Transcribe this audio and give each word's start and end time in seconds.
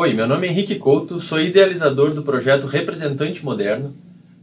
Oi, 0.00 0.14
meu 0.14 0.28
nome 0.28 0.46
é 0.46 0.50
Henrique 0.52 0.76
Couto, 0.76 1.18
sou 1.18 1.40
idealizador 1.40 2.14
do 2.14 2.22
projeto 2.22 2.68
Representante 2.68 3.44
Moderno 3.44 3.92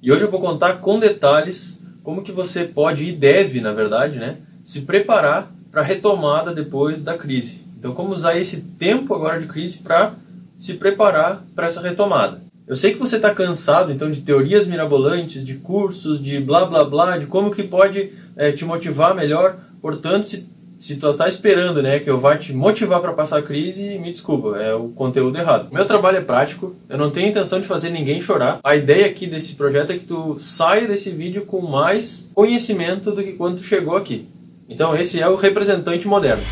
e 0.03 0.11
hoje 0.11 0.25
eu 0.25 0.29
vou 0.29 0.41
contar 0.41 0.81
com 0.81 0.99
detalhes 0.99 1.79
como 2.03 2.23
que 2.23 2.31
você 2.33 2.65
pode 2.65 3.05
e 3.05 3.13
deve, 3.13 3.61
na 3.61 3.71
verdade, 3.71 4.17
né, 4.17 4.35
se 4.65 4.81
preparar 4.81 5.49
para 5.71 5.79
a 5.79 5.83
retomada 5.85 6.53
depois 6.53 7.01
da 7.01 7.17
crise. 7.17 7.61
Então, 7.79 7.93
como 7.93 8.13
usar 8.13 8.37
esse 8.37 8.57
tempo 8.77 9.13
agora 9.13 9.39
de 9.39 9.47
crise 9.47 9.77
para 9.77 10.13
se 10.59 10.73
preparar 10.73 11.41
para 11.55 11.67
essa 11.67 11.79
retomada. 11.79 12.41
Eu 12.67 12.75
sei 12.75 12.91
que 12.91 12.99
você 12.99 13.15
está 13.15 13.33
cansado 13.33 13.93
então 13.93 14.11
de 14.11 14.23
teorias 14.23 14.67
mirabolantes, 14.67 15.45
de 15.45 15.53
cursos, 15.53 16.21
de 16.21 16.37
blá 16.37 16.65
blá 16.65 16.83
blá, 16.83 17.17
de 17.17 17.27
como 17.27 17.55
que 17.55 17.63
pode 17.63 18.11
é, 18.35 18.51
te 18.51 18.65
motivar 18.65 19.15
melhor. 19.15 19.55
Portanto, 19.81 20.27
se 20.27 20.45
se 20.79 20.97
tu 20.97 21.13
tá 21.13 21.27
esperando, 21.27 21.81
né, 21.81 21.99
que 21.99 22.09
eu 22.09 22.19
vá 22.19 22.37
te 22.37 22.53
motivar 22.53 23.01
para 23.01 23.13
passar 23.13 23.39
a 23.39 23.41
crise, 23.41 23.97
me 23.97 24.11
desculpa, 24.11 24.57
é 24.57 24.73
o 24.73 24.89
conteúdo 24.89 25.37
errado. 25.37 25.71
Meu 25.71 25.85
trabalho 25.85 26.17
é 26.17 26.21
prático, 26.21 26.75
eu 26.89 26.97
não 26.97 27.09
tenho 27.09 27.29
intenção 27.29 27.59
de 27.59 27.67
fazer 27.67 27.89
ninguém 27.89 28.21
chorar. 28.21 28.59
A 28.63 28.75
ideia 28.75 29.05
aqui 29.05 29.25
desse 29.25 29.55
projeto 29.55 29.91
é 29.91 29.97
que 29.97 30.05
tu 30.05 30.37
saia 30.39 30.87
desse 30.87 31.09
vídeo 31.09 31.45
com 31.45 31.61
mais 31.61 32.29
conhecimento 32.33 33.11
do 33.11 33.23
que 33.23 33.33
quando 33.33 33.57
tu 33.57 33.63
chegou 33.63 33.95
aqui. 33.95 34.27
Então 34.67 34.95
esse 34.95 35.21
é 35.21 35.27
o 35.27 35.35
representante 35.35 36.07
moderno. 36.07 36.43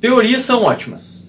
Teorias 0.00 0.42
são 0.42 0.64
ótimas. 0.64 1.21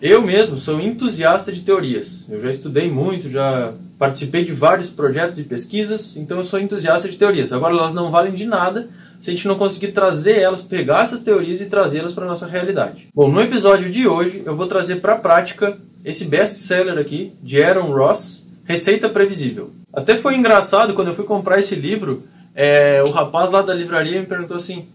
Eu 0.00 0.22
mesmo 0.22 0.56
sou 0.56 0.80
entusiasta 0.80 1.50
de 1.50 1.62
teorias. 1.62 2.24
Eu 2.28 2.38
já 2.38 2.50
estudei 2.50 2.88
muito, 2.88 3.28
já 3.28 3.72
participei 3.98 4.44
de 4.44 4.52
vários 4.52 4.88
projetos 4.88 5.40
e 5.40 5.42
pesquisas, 5.42 6.16
então 6.16 6.38
eu 6.38 6.44
sou 6.44 6.60
entusiasta 6.60 7.08
de 7.08 7.18
teorias. 7.18 7.52
Agora 7.52 7.74
elas 7.74 7.94
não 7.94 8.08
valem 8.08 8.32
de 8.32 8.46
nada 8.46 8.88
se 9.18 9.30
a 9.30 9.34
gente 9.34 9.48
não 9.48 9.56
conseguir 9.56 9.88
trazer 9.88 10.38
elas, 10.38 10.62
pegar 10.62 11.02
essas 11.02 11.20
teorias 11.20 11.60
e 11.60 11.66
trazê-las 11.66 12.12
para 12.12 12.24
a 12.24 12.28
nossa 12.28 12.46
realidade. 12.46 13.08
Bom, 13.12 13.28
no 13.28 13.40
episódio 13.40 13.90
de 13.90 14.06
hoje 14.06 14.44
eu 14.46 14.54
vou 14.54 14.68
trazer 14.68 14.96
para 15.00 15.14
a 15.14 15.18
prática 15.18 15.76
esse 16.04 16.26
best-seller 16.26 16.96
aqui 16.96 17.32
de 17.42 17.60
Aaron 17.60 17.92
Ross, 17.92 18.46
Receita 18.66 19.08
Previsível. 19.08 19.72
Até 19.92 20.16
foi 20.16 20.36
engraçado 20.36 20.94
quando 20.94 21.08
eu 21.08 21.14
fui 21.14 21.24
comprar 21.24 21.58
esse 21.58 21.74
livro, 21.74 22.22
é, 22.54 23.02
o 23.04 23.10
rapaz 23.10 23.50
lá 23.50 23.62
da 23.62 23.74
livraria 23.74 24.20
me 24.20 24.26
perguntou 24.26 24.56
assim: 24.56 24.86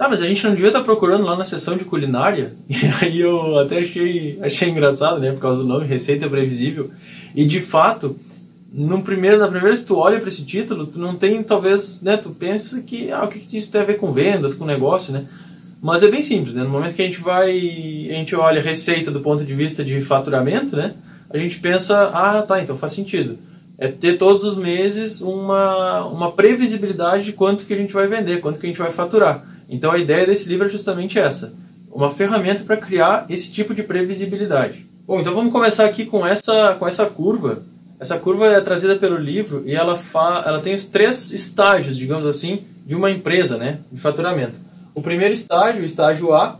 Tá, 0.00 0.08
mas 0.08 0.22
a 0.22 0.26
gente 0.26 0.42
não 0.44 0.54
devia 0.54 0.68
estar 0.68 0.78
tá 0.78 0.84
procurando 0.86 1.26
lá 1.26 1.36
na 1.36 1.44
seção 1.44 1.76
de 1.76 1.84
culinária? 1.84 2.54
E 2.70 3.04
aí 3.04 3.20
eu 3.20 3.58
até 3.58 3.80
achei, 3.80 4.38
achei 4.40 4.70
engraçado, 4.70 5.20
né? 5.20 5.30
Por 5.30 5.42
causa 5.42 5.62
do 5.62 5.68
nome, 5.68 5.86
Receita 5.86 6.26
Previsível. 6.26 6.90
E 7.36 7.44
de 7.44 7.60
fato, 7.60 8.16
no 8.72 9.02
primeiro, 9.02 9.36
na 9.36 9.46
primeira 9.46 9.76
que 9.76 9.84
tu 9.84 9.98
olha 9.98 10.18
para 10.18 10.30
esse 10.30 10.42
título, 10.42 10.86
tu 10.86 10.98
não 10.98 11.16
tem, 11.16 11.42
talvez, 11.42 12.00
né? 12.00 12.16
Tu 12.16 12.30
pensa 12.30 12.80
que, 12.80 13.12
ah, 13.12 13.24
o 13.24 13.28
que, 13.28 13.40
que 13.40 13.58
isso 13.58 13.70
tem 13.70 13.82
a 13.82 13.84
ver 13.84 13.98
com 13.98 14.10
vendas, 14.10 14.54
com 14.54 14.64
negócio, 14.64 15.12
né? 15.12 15.26
Mas 15.82 16.02
é 16.02 16.08
bem 16.08 16.22
simples, 16.22 16.54
né? 16.54 16.62
No 16.62 16.70
momento 16.70 16.94
que 16.94 17.02
a 17.02 17.06
gente 17.06 17.20
vai, 17.20 17.50
a 17.50 18.14
gente 18.14 18.34
olha 18.34 18.62
receita 18.62 19.10
do 19.10 19.20
ponto 19.20 19.44
de 19.44 19.52
vista 19.52 19.84
de 19.84 20.00
faturamento, 20.00 20.76
né? 20.76 20.94
A 21.28 21.36
gente 21.36 21.60
pensa, 21.60 22.04
ah, 22.14 22.40
tá, 22.40 22.62
então 22.62 22.74
faz 22.74 22.94
sentido. 22.94 23.36
É 23.76 23.88
ter 23.88 24.16
todos 24.16 24.44
os 24.44 24.56
meses 24.56 25.20
uma, 25.20 26.06
uma 26.06 26.32
previsibilidade 26.32 27.24
de 27.24 27.34
quanto 27.34 27.66
que 27.66 27.74
a 27.74 27.76
gente 27.76 27.92
vai 27.92 28.06
vender, 28.06 28.40
quanto 28.40 28.58
que 28.58 28.64
a 28.64 28.68
gente 28.70 28.78
vai 28.78 28.90
faturar. 28.90 29.59
Então 29.70 29.92
a 29.92 29.98
ideia 29.98 30.26
desse 30.26 30.48
livro 30.48 30.66
é 30.66 30.68
justamente 30.68 31.18
essa, 31.18 31.54
uma 31.92 32.10
ferramenta 32.10 32.64
para 32.64 32.76
criar 32.76 33.24
esse 33.30 33.50
tipo 33.50 33.72
de 33.72 33.84
previsibilidade. 33.84 34.84
Bom, 35.06 35.20
então 35.20 35.34
vamos 35.34 35.52
começar 35.52 35.84
aqui 35.86 36.04
com 36.04 36.26
essa, 36.26 36.74
com 36.78 36.86
essa 36.86 37.06
curva. 37.06 37.62
Essa 37.98 38.18
curva 38.18 38.46
é 38.46 38.60
trazida 38.60 38.96
pelo 38.96 39.16
livro 39.16 39.62
e 39.66 39.74
ela, 39.74 39.96
fa, 39.96 40.42
ela 40.46 40.60
tem 40.60 40.74
os 40.74 40.86
três 40.86 41.32
estágios, 41.32 41.96
digamos 41.96 42.26
assim, 42.26 42.64
de 42.84 42.94
uma 42.94 43.10
empresa, 43.10 43.56
né, 43.56 43.78
de 43.92 44.00
faturamento. 44.00 44.54
O 44.94 45.02
primeiro 45.02 45.34
estágio, 45.34 45.82
o 45.82 45.86
estágio 45.86 46.34
A, 46.34 46.58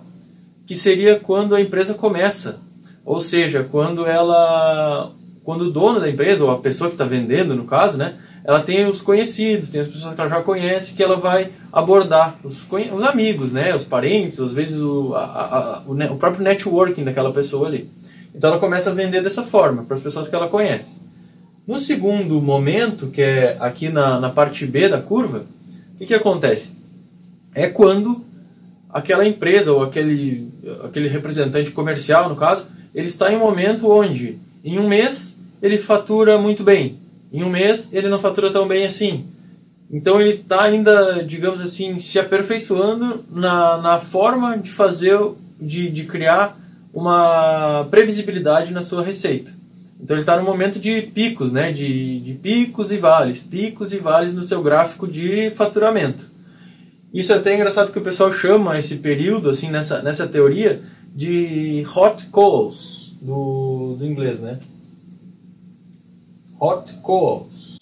que 0.66 0.77
seria 0.77 1.19
quando 1.19 1.55
a 1.55 1.61
empresa 1.61 1.94
começa, 1.94 2.61
ou 3.04 3.20
seja, 3.20 3.66
quando 3.69 4.06
ela, 4.06 5.10
quando 5.43 5.62
o 5.62 5.70
dono 5.70 5.99
da 5.99 6.09
empresa 6.09 6.44
ou 6.44 6.50
a 6.50 6.59
pessoa 6.59 6.88
que 6.88 6.94
está 6.94 7.04
vendendo, 7.04 7.56
no 7.56 7.65
caso, 7.65 7.97
né, 7.97 8.15
ela 8.44 8.60
tem 8.60 8.86
os 8.86 9.00
conhecidos, 9.00 9.70
tem 9.70 9.80
as 9.80 9.86
pessoas 9.86 10.14
que 10.14 10.20
ela 10.20 10.30
já 10.30 10.42
conhece, 10.42 10.94
que 10.94 11.02
ela 11.02 11.16
vai 11.16 11.50
abordar, 11.72 12.36
os, 12.42 12.66
os 12.70 13.04
amigos, 13.04 13.52
né, 13.52 13.74
os 13.74 13.84
parentes, 13.84 14.40
às 14.40 14.52
vezes 14.52 14.80
o, 14.80 15.14
a, 15.14 15.20
a, 15.20 15.82
o, 15.86 15.92
o, 15.92 16.16
próprio 16.16 16.42
networking 16.42 17.04
daquela 17.04 17.32
pessoa 17.32 17.68
ali. 17.68 17.88
Então 18.34 18.50
ela 18.50 18.58
começa 18.58 18.90
a 18.90 18.94
vender 18.94 19.22
dessa 19.22 19.42
forma, 19.42 19.84
para 19.84 19.96
as 19.96 20.02
pessoas 20.02 20.28
que 20.28 20.34
ela 20.34 20.48
conhece. 20.48 20.94
No 21.66 21.78
segundo 21.78 22.40
momento, 22.40 23.08
que 23.08 23.22
é 23.22 23.56
aqui 23.60 23.88
na, 23.88 24.18
na 24.18 24.30
parte 24.30 24.66
B 24.66 24.88
da 24.88 25.00
curva, 25.00 25.44
o 25.94 25.98
que, 25.98 26.06
que 26.06 26.14
acontece? 26.14 26.70
É 27.54 27.68
quando 27.68 28.24
aquela 28.88 29.26
empresa 29.26 29.72
ou 29.72 29.82
aquele, 29.82 30.50
aquele 30.84 31.08
representante 31.08 31.70
comercial, 31.70 32.28
no 32.28 32.36
caso, 32.36 32.64
ele 32.94 33.06
está 33.06 33.32
em 33.32 33.36
um 33.36 33.40
momento 33.40 33.88
onde, 33.88 34.38
em 34.64 34.78
um 34.78 34.88
mês, 34.88 35.38
ele 35.62 35.78
fatura 35.78 36.38
muito 36.38 36.64
bem, 36.64 36.98
em 37.32 37.42
um 37.44 37.48
mês 37.48 37.91
ele 37.92 38.08
não 38.08 38.18
fatura 38.18 38.52
tão 38.52 38.66
bem 38.66 38.86
assim. 38.86 39.26
Então 39.91 40.20
ele 40.20 40.41
está 40.41 40.62
ainda, 40.62 41.22
digamos 41.24 41.60
assim, 41.60 41.98
se 41.98 42.18
aperfeiçoando 42.18 43.24
na, 43.30 43.78
na 43.78 43.98
forma 43.98 44.56
de 44.56 44.70
fazer, 44.70 45.18
de, 45.60 45.90
de 45.90 46.04
criar 46.04 46.56
uma 46.94 47.86
previsibilidade 47.90 48.72
na 48.72 48.82
sua 48.82 49.02
receita. 49.02 49.50
Então 50.02 50.16
ele 50.16 50.22
está 50.22 50.36
no 50.36 50.44
momento 50.44 50.78
de 50.78 51.02
picos, 51.02 51.52
né? 51.52 51.72
De, 51.72 52.20
de 52.20 52.34
picos 52.34 52.90
e 52.90 52.96
vales, 52.96 53.40
picos 53.40 53.92
e 53.92 53.98
vales 53.98 54.32
no 54.32 54.42
seu 54.42 54.62
gráfico 54.62 55.06
de 55.06 55.50
faturamento. 55.50 56.24
Isso 57.12 57.32
é 57.32 57.36
até 57.36 57.54
engraçado 57.54 57.92
que 57.92 57.98
o 57.98 58.02
pessoal 58.02 58.32
chama 58.32 58.78
esse 58.78 58.96
período, 58.96 59.50
assim, 59.50 59.69
nessa, 59.69 60.00
nessa 60.00 60.28
teoria, 60.28 60.80
de 61.14 61.84
hot 61.94 62.26
calls, 62.32 63.16
do, 63.20 63.96
do 63.98 64.06
inglês, 64.06 64.40
né? 64.40 64.58
Hot 66.60 66.93
coals. 67.03 67.78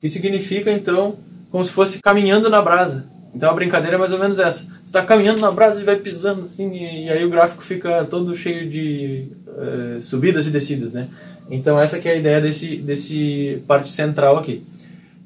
Que 0.00 0.08
significa 0.08 0.70
então 0.72 1.16
como 1.50 1.64
se 1.64 1.72
fosse 1.72 2.00
caminhando 2.02 2.50
na 2.50 2.60
brasa. 2.60 3.06
Então 3.34 3.50
a 3.50 3.54
brincadeira 3.54 3.96
é 3.96 3.98
mais 3.98 4.12
ou 4.12 4.18
menos 4.18 4.38
essa. 4.38 4.64
Você 4.64 4.86
está 4.86 5.02
caminhando 5.02 5.40
na 5.40 5.50
brasa 5.50 5.80
e 5.80 5.84
vai 5.84 5.96
pisando 5.96 6.46
assim, 6.46 6.74
e, 6.74 7.08
aí 7.08 7.24
o 7.24 7.30
gráfico 7.30 7.62
fica 7.62 8.04
todo 8.04 8.34
cheio 8.34 8.68
de 8.68 9.28
uh, 9.46 10.02
subidas 10.02 10.46
e 10.46 10.50
descidas, 10.50 10.92
né? 10.92 11.08
Então 11.50 11.80
essa 11.80 11.98
que 11.98 12.08
é 12.08 12.12
a 12.12 12.16
ideia 12.16 12.40
desse, 12.40 12.76
desse 12.76 13.62
parte 13.66 13.90
central 13.92 14.38
aqui. 14.38 14.64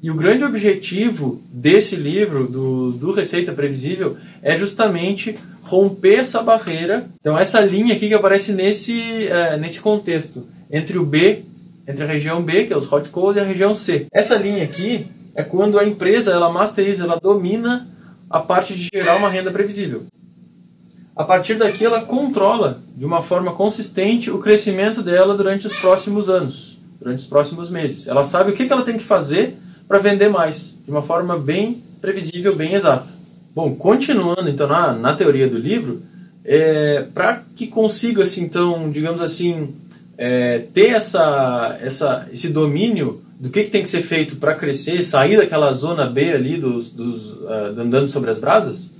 E 0.03 0.09
o 0.09 0.15
grande 0.15 0.43
objetivo 0.43 1.41
desse 1.51 1.95
livro, 1.95 2.47
do, 2.47 2.91
do 2.93 3.11
Receita 3.11 3.51
Previsível, 3.51 4.17
é 4.41 4.57
justamente 4.57 5.35
romper 5.61 6.15
essa 6.15 6.41
barreira. 6.41 7.05
Então 7.19 7.37
essa 7.37 7.61
linha 7.61 7.95
aqui 7.95 8.07
que 8.07 8.13
aparece 8.13 8.51
nesse, 8.51 9.27
uh, 9.27 9.57
nesse 9.57 9.79
contexto 9.79 10.45
entre 10.71 10.97
o 10.97 11.05
B, 11.05 11.43
entre 11.87 12.03
a 12.03 12.07
região 12.07 12.41
B, 12.41 12.65
que 12.65 12.73
é 12.73 12.77
os 12.77 12.91
hot 12.91 13.09
codes, 13.09 13.41
e 13.41 13.45
a 13.45 13.47
região 13.47 13.75
C. 13.75 14.07
Essa 14.11 14.35
linha 14.35 14.63
aqui 14.63 15.07
é 15.35 15.43
quando 15.43 15.77
a 15.77 15.85
empresa 15.85 16.31
ela 16.31 16.51
masteriza, 16.51 17.03
ela 17.03 17.19
domina 17.21 17.87
a 18.29 18.39
parte 18.39 18.73
de 18.73 18.89
gerar 18.93 19.17
uma 19.17 19.29
renda 19.29 19.51
previsível. 19.51 20.03
A 21.15 21.23
partir 21.23 21.55
daqui 21.55 21.83
ela 21.83 22.01
controla 22.01 22.79
de 22.95 23.05
uma 23.05 23.21
forma 23.21 23.51
consistente 23.53 24.31
o 24.31 24.39
crescimento 24.39 25.03
dela 25.03 25.35
durante 25.35 25.67
os 25.67 25.73
próximos 25.75 26.29
anos, 26.29 26.77
durante 26.99 27.19
os 27.19 27.25
próximos 27.25 27.69
meses. 27.69 28.07
Ela 28.07 28.23
sabe 28.23 28.51
o 28.51 28.53
que 28.53 28.71
ela 28.71 28.83
tem 28.83 28.97
que 28.97 29.03
fazer 29.03 29.57
para 29.87 29.99
vender 29.99 30.29
mais, 30.29 30.73
de 30.85 30.89
uma 30.89 31.01
forma 31.01 31.37
bem 31.37 31.83
previsível, 31.99 32.55
bem 32.55 32.73
exata. 32.73 33.07
Bom, 33.53 33.75
continuando 33.75 34.49
então 34.49 34.67
na, 34.67 34.93
na 34.93 35.13
teoria 35.13 35.47
do 35.49 35.57
livro, 35.57 36.01
é, 36.45 37.05
para 37.13 37.43
que 37.55 37.67
consiga-se 37.67 38.41
então, 38.41 38.89
digamos 38.89 39.21
assim, 39.21 39.75
é, 40.23 40.59
ter 40.71 40.91
essa, 40.91 41.79
essa, 41.81 42.27
esse 42.31 42.49
domínio 42.49 43.23
do 43.39 43.49
que, 43.49 43.63
que 43.63 43.71
tem 43.71 43.81
que 43.81 43.89
ser 43.89 44.03
feito 44.03 44.35
para 44.35 44.53
crescer, 44.53 45.01
sair 45.01 45.35
daquela 45.35 45.73
zona 45.73 46.05
B 46.05 46.31
ali 46.31 46.57
dos, 46.57 46.91
dos 46.91 47.31
uh, 47.41 47.73
andando 47.75 48.07
sobre 48.07 48.29
as 48.29 48.37
brasas, 48.37 48.91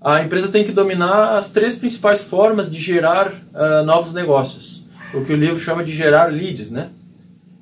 a 0.00 0.22
empresa 0.22 0.48
tem 0.48 0.64
que 0.64 0.72
dominar 0.72 1.36
as 1.36 1.50
três 1.50 1.76
principais 1.76 2.22
formas 2.22 2.70
de 2.70 2.80
gerar 2.80 3.28
uh, 3.28 3.84
novos 3.84 4.14
negócios, 4.14 4.82
o 5.12 5.22
que 5.22 5.34
o 5.34 5.36
livro 5.36 5.60
chama 5.60 5.84
de 5.84 5.94
gerar 5.94 6.32
leads, 6.32 6.70
né? 6.70 6.88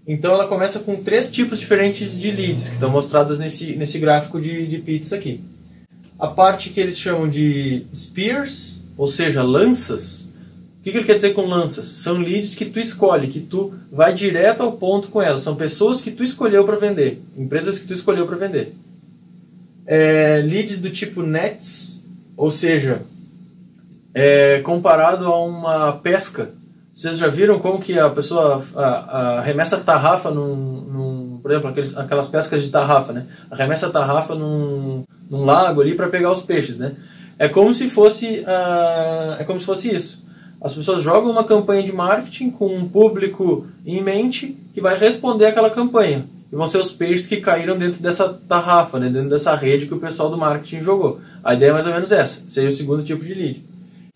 Então 0.06 0.32
ela 0.32 0.46
começa 0.46 0.78
com 0.78 0.94
três 1.02 1.32
tipos 1.32 1.58
diferentes 1.58 2.16
de 2.16 2.30
leads 2.30 2.68
que 2.68 2.74
estão 2.74 2.90
mostradas 2.90 3.40
nesse, 3.40 3.74
nesse 3.74 3.98
gráfico 3.98 4.40
de, 4.40 4.68
de 4.68 4.78
pizza 4.78 5.16
aqui. 5.16 5.40
A 6.16 6.28
parte 6.28 6.70
que 6.70 6.78
eles 6.78 6.96
chamam 6.96 7.28
de 7.28 7.86
spears, 7.92 8.84
ou 8.96 9.08
seja, 9.08 9.42
lanças, 9.42 10.29
o 10.80 10.82
que, 10.82 10.92
que 10.92 10.96
ele 10.96 11.04
quer 11.04 11.16
dizer 11.16 11.34
com 11.34 11.42
lanças? 11.42 11.86
São 11.88 12.16
leads 12.16 12.54
que 12.54 12.64
tu 12.64 12.80
escolhe, 12.80 13.28
que 13.28 13.38
tu 13.38 13.74
vai 13.92 14.14
direto 14.14 14.62
ao 14.62 14.72
ponto 14.72 15.08
com 15.08 15.20
elas. 15.20 15.42
São 15.42 15.54
pessoas 15.54 16.00
que 16.00 16.10
tu 16.10 16.24
escolheu 16.24 16.64
para 16.64 16.76
vender, 16.76 17.20
empresas 17.36 17.78
que 17.78 17.86
tu 17.86 17.92
escolheu 17.92 18.26
para 18.26 18.36
vender. 18.36 18.74
É, 19.86 20.40
leads 20.42 20.80
do 20.80 20.88
tipo 20.88 21.22
nets, 21.22 22.02
ou 22.34 22.50
seja, 22.50 23.02
é, 24.14 24.60
comparado 24.60 25.26
a 25.26 25.44
uma 25.44 25.92
pesca. 25.98 26.50
Vocês 26.94 27.18
já 27.18 27.28
viram 27.28 27.58
como 27.58 27.78
que 27.78 27.98
a 27.98 28.08
pessoa 28.08 28.64
arremessa 29.38 29.76
a 29.76 29.80
tarrafa 29.80 30.30
num, 30.30 30.54
num, 30.56 31.40
por 31.42 31.50
exemplo, 31.50 31.68
aqueles, 31.68 31.94
aquelas 31.94 32.30
pescas 32.30 32.62
de 32.62 32.70
tarrafa, 32.70 33.12
né? 33.12 33.26
Arremessa 33.50 33.88
a 33.88 33.90
tarrafa 33.90 34.34
num, 34.34 35.04
num 35.30 35.44
lago 35.44 35.82
ali 35.82 35.94
para 35.94 36.08
pegar 36.08 36.32
os 36.32 36.40
peixes, 36.40 36.78
né? 36.78 36.94
É 37.38 37.48
como 37.48 37.72
se 37.74 37.86
fosse 37.86 38.40
uh, 38.40 39.36
é 39.38 39.44
como 39.44 39.60
se 39.60 39.66
fosse 39.66 39.94
isso. 39.94 40.19
As 40.60 40.74
pessoas 40.74 41.02
jogam 41.02 41.30
uma 41.30 41.44
campanha 41.44 41.82
de 41.82 41.92
marketing 41.92 42.50
com 42.50 42.74
um 42.74 42.88
público 42.88 43.66
em 43.86 44.02
mente 44.02 44.56
que 44.74 44.80
vai 44.80 44.98
responder 44.98 45.46
aquela 45.46 45.70
campanha. 45.70 46.26
E 46.52 46.56
vão 46.56 46.66
ser 46.66 46.78
os 46.78 46.90
peixes 46.90 47.26
que 47.26 47.38
caíram 47.38 47.78
dentro 47.78 48.02
dessa 48.02 48.28
tarrafa, 48.28 48.98
né? 48.98 49.08
dentro 49.08 49.30
dessa 49.30 49.54
rede 49.54 49.86
que 49.86 49.94
o 49.94 50.00
pessoal 50.00 50.28
do 50.28 50.36
marketing 50.36 50.82
jogou. 50.82 51.20
A 51.42 51.54
ideia 51.54 51.70
é 51.70 51.72
mais 51.72 51.86
ou 51.86 51.92
menos 51.92 52.12
essa, 52.12 52.40
seria 52.48 52.68
o 52.68 52.72
segundo 52.72 53.02
tipo 53.02 53.24
de 53.24 53.34
lead. 53.34 53.62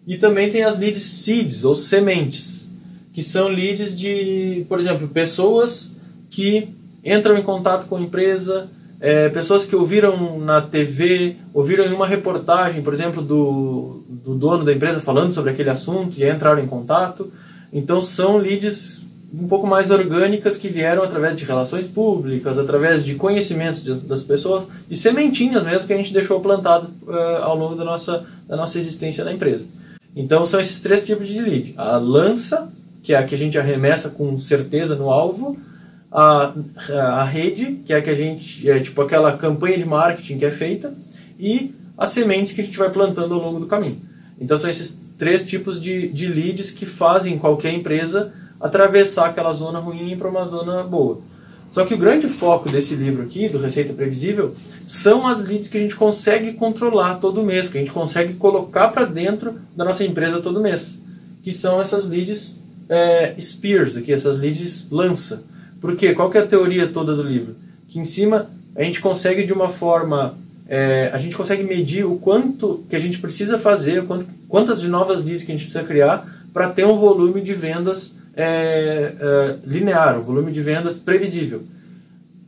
E 0.07 0.19
também 0.19 0.51
tem 0.51 0.65
as 0.65 0.79
leads 0.79 1.03
seeds, 1.03 1.65
ou 1.65 1.75
sementes, 1.75 2.69
que 3.15 3.23
são 3.23 3.49
leads 3.49 3.97
de, 3.97 4.67
por 4.69 4.79
exemplo, 4.79 5.09
pessoas 5.09 5.95
que 6.31 6.69
entram 7.03 7.39
em 7.39 7.43
contato 7.43 7.87
com 7.87 7.97
a 7.97 8.01
empresa, 8.01 8.69
é, 9.05 9.29
pessoas 9.29 9.67
que 9.67 9.77
ouviram 9.77 10.39
na 10.39 10.63
TV, 10.63 11.37
ouviram 11.53 11.85
em 11.85 11.93
uma 11.93 12.07
reportagem, 12.07 12.81
por 12.81 12.95
exemplo, 12.95 13.21
do, 13.21 14.03
do 14.09 14.35
dono 14.35 14.65
da 14.65 14.73
empresa 14.73 14.99
falando 14.99 15.31
sobre 15.31 15.51
aquele 15.51 15.69
assunto 15.69 16.19
e 16.19 16.27
entraram 16.27 16.63
em 16.63 16.67
contato. 16.67 17.31
Então 17.71 18.01
são 18.01 18.39
leads 18.39 19.03
um 19.35 19.47
pouco 19.47 19.67
mais 19.67 19.91
orgânicas 19.91 20.57
que 20.57 20.69
vieram 20.69 21.03
através 21.03 21.37
de 21.37 21.45
relações 21.45 21.87
públicas, 21.87 22.59
através 22.59 23.05
de 23.05 23.15
conhecimentos 23.15 23.83
das 24.05 24.23
pessoas 24.23 24.65
e 24.89 24.97
sementinhas 24.97 25.65
mesmo 25.65 25.87
que 25.87 25.93
a 25.93 25.99
gente 25.99 26.13
deixou 26.13 26.41
plantado 26.41 26.89
uh, 27.03 27.43
ao 27.43 27.59
longo 27.59 27.75
da 27.75 27.85
nossa, 27.85 28.25
da 28.49 28.57
nossa 28.57 28.79
existência 28.79 29.23
na 29.23 29.35
empresa. 29.35 29.67
Então 30.17 30.47
são 30.47 30.59
esses 30.59 30.81
três 30.81 31.05
tipos 31.05 31.29
de 31.29 31.43
lead: 31.43 31.75
a 31.77 31.99
lança, 31.99 32.73
que 33.03 33.13
é 33.13 33.19
a 33.19 33.23
que 33.23 33.35
a 33.35 33.39
gente 33.39 33.59
arremessa 33.59 34.09
com 34.09 34.39
certeza 34.39 34.95
no 34.95 35.11
alvo, 35.11 35.59
a, 36.15 36.53
a 36.93 37.25
rede, 37.25 37.81
que 37.85 37.93
é 37.93 38.01
que 38.01 38.09
a 38.09 38.15
gente 38.15 38.71
é 38.71 38.79
tipo 38.79 39.03
aquela 39.03 39.37
campanha 39.37 39.79
de 39.79 39.85
marketing 39.85 40.39
que 40.39 40.45
é 40.45 40.51
feita, 40.53 40.95
e 41.39 41.75
as 41.99 42.11
sementes 42.11 42.53
que 42.53 42.61
a 42.61 42.65
gente 42.65 42.79
vai 42.79 42.89
plantando 42.89 43.35
ao 43.35 43.41
longo 43.41 43.59
do 43.59 43.67
caminho. 43.67 44.01
Então 44.41 44.57
são 44.57 44.71
esses 44.71 44.97
três 45.19 45.45
tipos 45.45 45.81
de, 45.81 46.09
de 46.09 46.29
leads 46.29 46.71
que 46.71 46.87
fazem 46.87 47.37
qualquer 47.37 47.73
empresa 47.73 48.33
atravessar 48.61 49.27
aquela 49.27 49.53
zona 49.53 49.81
ruim 49.81 50.17
para 50.17 50.29
uma 50.29 50.47
zona 50.47 50.85
boa. 50.85 51.21
Só 51.73 51.85
que 51.85 51.93
o 51.93 51.99
grande 51.99 52.29
foco 52.29 52.71
desse 52.71 52.95
livro 52.95 53.25
aqui, 53.25 53.49
do 53.49 53.59
Receita 53.59 53.93
Previsível, 53.93 54.55
são 54.87 55.27
as 55.27 55.45
leads 55.45 55.69
que 55.69 55.77
a 55.77 55.81
gente 55.81 55.97
consegue 55.97 56.53
controlar 56.53 57.17
todo 57.17 57.43
mês, 57.43 57.69
que 57.69 57.77
a 57.77 57.81
gente 57.81 57.93
consegue 57.93 58.35
colocar 58.35 58.89
para 58.89 59.05
dentro 59.05 59.55
da 59.77 59.85
nossa 59.85 60.05
empresa 60.05 60.41
todo 60.41 60.61
mês, 60.61 60.97
que 61.43 61.53
são 61.53 61.81
essas 61.81 62.07
leads 62.07 62.57
é, 62.89 63.35
spears, 63.41 63.97
aqui, 63.97 64.13
essas 64.13 64.39
leads 64.39 64.89
lança. 64.93 65.43
Por 65.85 65.97
quê? 65.97 66.15
Qual 66.15 66.33
é 66.33 66.39
a 66.39 66.47
teoria 66.47 66.89
toda 66.89 67.15
do 67.15 67.23
livro? 67.23 67.55
Que 67.91 67.99
em 67.99 68.07
cima 68.07 68.49
a 68.75 68.83
gente 68.83 69.03
consegue 69.03 69.45
de 69.45 69.53
uma 69.53 69.69
forma 69.69 70.35
é, 70.67 71.11
a 71.13 71.19
gente 71.19 71.37
consegue 71.37 71.63
medir 71.63 72.07
o 72.07 72.17
quanto 72.17 72.83
que 72.89 72.97
a 72.97 72.99
gente 72.99 73.19
precisa 73.19 73.59
fazer, 73.59 74.07
quanto, 74.07 74.25
quantas 74.49 74.81
de 74.81 74.89
novas 74.89 75.23
leads 75.23 75.45
que 75.45 75.53
a 75.53 75.55
gente 75.55 75.67
precisa 75.67 75.85
criar 75.85 76.27
para 76.55 76.71
ter 76.71 76.87
um 76.87 76.97
volume 76.97 77.43
de 77.43 77.53
vendas 77.53 78.15
é, 78.35 79.13
é, 79.21 79.57
linear, 79.67 80.19
um 80.19 80.23
volume 80.23 80.51
de 80.53 80.63
vendas 80.63 80.97
previsível. 80.97 81.63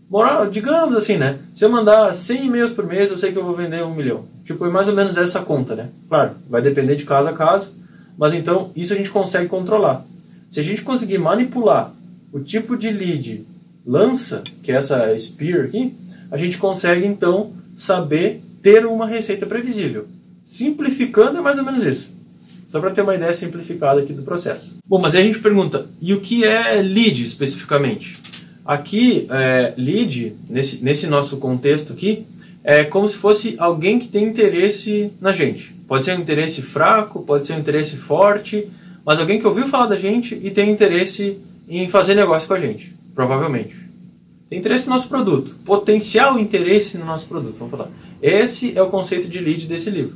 Moral, 0.08 0.48
digamos 0.48 0.96
assim, 0.96 1.18
né? 1.18 1.38
Se 1.52 1.62
eu 1.62 1.68
mandar 1.68 2.14
100 2.14 2.46
e-mails 2.46 2.70
por 2.70 2.86
mês, 2.86 3.10
eu 3.10 3.18
sei 3.18 3.32
que 3.32 3.38
eu 3.38 3.44
vou 3.44 3.52
vender 3.52 3.84
um 3.84 3.94
milhão. 3.94 4.24
Tipo, 4.46 4.64
é 4.64 4.70
mais 4.70 4.88
ou 4.88 4.94
menos 4.94 5.14
essa 5.18 5.42
conta, 5.42 5.74
né? 5.74 5.90
Claro, 6.08 6.30
vai 6.48 6.62
depender 6.62 6.96
de 6.96 7.04
caso 7.04 7.28
a 7.28 7.34
caso, 7.34 7.70
mas 8.16 8.32
então 8.32 8.70
isso 8.74 8.94
a 8.94 8.96
gente 8.96 9.10
consegue 9.10 9.46
controlar. 9.46 10.06
Se 10.48 10.58
a 10.58 10.62
gente 10.62 10.80
conseguir 10.80 11.18
manipular 11.18 11.92
o 12.32 12.40
tipo 12.40 12.76
de 12.76 12.90
lead 12.90 13.46
lança, 13.86 14.42
que 14.62 14.72
é 14.72 14.76
essa 14.76 15.16
spear 15.16 15.66
aqui, 15.66 15.94
a 16.30 16.36
gente 16.36 16.58
consegue 16.58 17.06
então 17.06 17.52
saber 17.76 18.42
ter 18.62 18.84
uma 18.84 19.06
receita 19.06 19.46
previsível. 19.46 20.06
Simplificando 20.44 21.38
é 21.38 21.40
mais 21.40 21.58
ou 21.58 21.64
menos 21.64 21.84
isso. 21.84 22.16
Só 22.68 22.80
para 22.80 22.90
ter 22.90 23.02
uma 23.02 23.14
ideia 23.14 23.32
simplificada 23.32 24.00
aqui 24.00 24.12
do 24.12 24.22
processo. 24.22 24.76
Bom, 24.86 25.00
mas 25.00 25.14
aí 25.14 25.22
a 25.22 25.26
gente 25.26 25.38
pergunta, 25.38 25.86
e 26.02 26.12
o 26.12 26.20
que 26.20 26.44
é 26.44 26.82
lead 26.82 27.22
especificamente? 27.22 28.18
Aqui, 28.64 29.28
é, 29.30 29.72
lead, 29.76 30.34
nesse, 30.50 30.82
nesse 30.82 31.06
nosso 31.06 31.36
contexto 31.36 31.92
aqui, 31.92 32.26
é 32.64 32.82
como 32.82 33.08
se 33.08 33.16
fosse 33.16 33.54
alguém 33.58 34.00
que 34.00 34.08
tem 34.08 34.24
interesse 34.24 35.12
na 35.20 35.32
gente. 35.32 35.72
Pode 35.86 36.04
ser 36.04 36.18
um 36.18 36.20
interesse 36.20 36.60
fraco, 36.62 37.22
pode 37.22 37.46
ser 37.46 37.52
um 37.52 37.60
interesse 37.60 37.96
forte, 37.96 38.68
mas 39.04 39.20
alguém 39.20 39.38
que 39.38 39.46
ouviu 39.46 39.66
falar 39.66 39.86
da 39.86 39.96
gente 39.96 40.34
e 40.42 40.50
tem 40.50 40.72
interesse 40.72 41.38
em 41.68 41.88
fazer 41.88 42.14
negócio 42.14 42.46
com 42.46 42.54
a 42.54 42.60
gente, 42.60 42.94
provavelmente. 43.14 43.76
Tem 44.48 44.58
interesse 44.58 44.88
no 44.88 44.94
nosso 44.94 45.08
produto, 45.08 45.54
potencial 45.64 46.38
interesse 46.38 46.96
no 46.96 47.04
nosso 47.04 47.26
produto, 47.26 47.56
vamos 47.58 47.72
falar. 47.72 47.88
Esse 48.22 48.76
é 48.76 48.82
o 48.82 48.88
conceito 48.88 49.28
de 49.28 49.38
lead 49.38 49.66
desse 49.66 49.90
livro. 49.90 50.14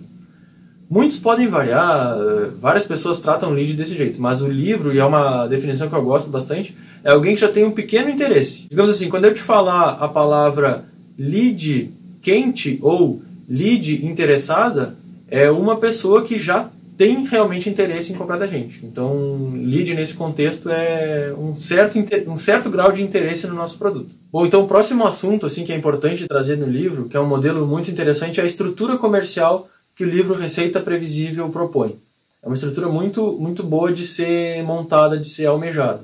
Muitos 0.89 1.19
podem 1.19 1.47
variar, 1.49 2.17
várias 2.61 2.87
pessoas 2.87 3.21
tratam 3.21 3.51
lead 3.51 3.75
desse 3.75 3.97
jeito, 3.97 4.21
mas 4.21 4.43
o 4.43 4.49
livro, 4.49 4.93
e 4.93 4.99
é 4.99 5.05
uma 5.05 5.47
definição 5.47 5.89
que 5.89 5.95
eu 5.95 6.03
gosto 6.03 6.31
bastante, 6.31 6.77
é 7.05 7.11
alguém 7.11 7.35
que 7.35 7.41
já 7.41 7.49
tem 7.49 7.65
um 7.65 7.71
pequeno 7.71 8.11
interesse. 8.11 8.67
Digamos 8.69 8.91
assim, 8.91 9.09
quando 9.09 9.25
eu 9.25 9.35
te 9.35 9.41
falar 9.43 9.99
a 10.01 10.09
palavra 10.09 10.85
lead 11.19 11.93
quente 12.21 12.79
ou 12.83 13.23
lead 13.49 14.05
interessada, 14.05 14.97
é 15.29 15.51
uma 15.51 15.77
pessoa 15.77 16.23
que 16.23 16.39
já 16.39 16.69
tem 17.01 17.25
realmente 17.25 17.67
interesse 17.67 18.13
em 18.13 18.15
comprar 18.15 18.37
da 18.37 18.47
gente. 18.47 18.85
Então, 18.85 19.55
lead 19.55 19.95
nesse 19.95 20.13
contexto 20.13 20.69
é 20.69 21.33
um 21.35 21.55
certo, 21.55 21.99
um 22.29 22.37
certo 22.37 22.69
grau 22.69 22.93
de 22.93 23.03
interesse 23.03 23.47
no 23.47 23.55
nosso 23.55 23.79
produto. 23.79 24.11
Bom, 24.31 24.45
então 24.45 24.65
o 24.65 24.69
próximo 24.69 25.07
assunto 25.07 25.47
assim 25.47 25.65
que 25.65 25.73
é 25.73 25.77
importante 25.77 26.29
trazer 26.29 26.59
no 26.59 26.67
livro, 26.67 27.09
que 27.09 27.17
é 27.17 27.21
um 27.21 27.27
modelo 27.27 27.67
muito 27.67 27.91
interessante, 27.91 28.39
é 28.39 28.43
a 28.43 28.47
estrutura 28.47 28.99
comercial 28.99 29.67
que 29.97 30.05
o 30.05 30.07
livro 30.07 30.35
Receita 30.35 30.79
Previsível 30.79 31.49
propõe. 31.49 31.97
É 32.43 32.47
uma 32.47 32.55
estrutura 32.55 32.87
muito, 32.87 33.33
muito 33.41 33.63
boa 33.63 33.91
de 33.91 34.05
ser 34.05 34.63
montada, 34.65 35.17
de 35.17 35.27
ser 35.27 35.47
almejada. 35.47 36.03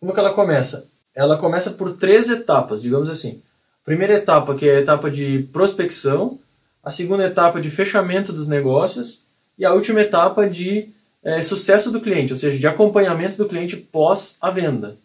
Como 0.00 0.12
que 0.12 0.18
ela 0.18 0.34
começa? 0.34 0.84
Ela 1.14 1.36
começa 1.36 1.70
por 1.70 1.92
três 1.92 2.28
etapas, 2.28 2.82
digamos 2.82 3.08
assim. 3.08 3.40
primeira 3.84 4.14
etapa, 4.14 4.56
que 4.56 4.68
é 4.68 4.78
a 4.78 4.80
etapa 4.80 5.12
de 5.12 5.48
prospecção, 5.52 6.40
a 6.82 6.90
segunda 6.90 7.24
etapa 7.24 7.60
de 7.60 7.70
fechamento 7.70 8.32
dos 8.32 8.48
negócios 8.48 9.27
e 9.58 9.64
a 9.64 9.72
última 9.72 10.00
etapa 10.00 10.48
de 10.48 10.88
é, 11.24 11.42
sucesso 11.42 11.90
do 11.90 12.00
cliente, 12.00 12.32
ou 12.32 12.38
seja, 12.38 12.58
de 12.58 12.66
acompanhamento 12.66 13.36
do 13.36 13.48
cliente 13.48 13.76
pós 13.76 14.36
a 14.40 14.50
venda. 14.50 14.96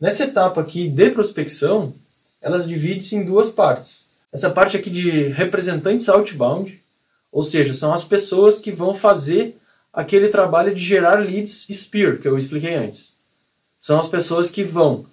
Nessa 0.00 0.24
etapa 0.24 0.60
aqui 0.60 0.88
de 0.88 1.10
prospecção, 1.10 1.94
elas 2.40 2.68
dividem-se 2.68 3.16
em 3.16 3.24
duas 3.24 3.50
partes. 3.50 4.10
Essa 4.32 4.50
parte 4.50 4.76
aqui 4.76 4.90
de 4.90 5.28
representantes 5.28 6.08
outbound, 6.08 6.80
ou 7.30 7.42
seja, 7.42 7.72
são 7.72 7.94
as 7.94 8.04
pessoas 8.04 8.58
que 8.58 8.72
vão 8.72 8.92
fazer 8.92 9.56
aquele 9.92 10.28
trabalho 10.28 10.74
de 10.74 10.84
gerar 10.84 11.20
leads 11.20 11.66
Spear, 11.72 12.18
que 12.18 12.26
eu 12.26 12.36
expliquei 12.36 12.74
antes. 12.74 13.12
São 13.78 14.00
as 14.00 14.08
pessoas 14.08 14.50
que 14.50 14.62
vão 14.62 15.06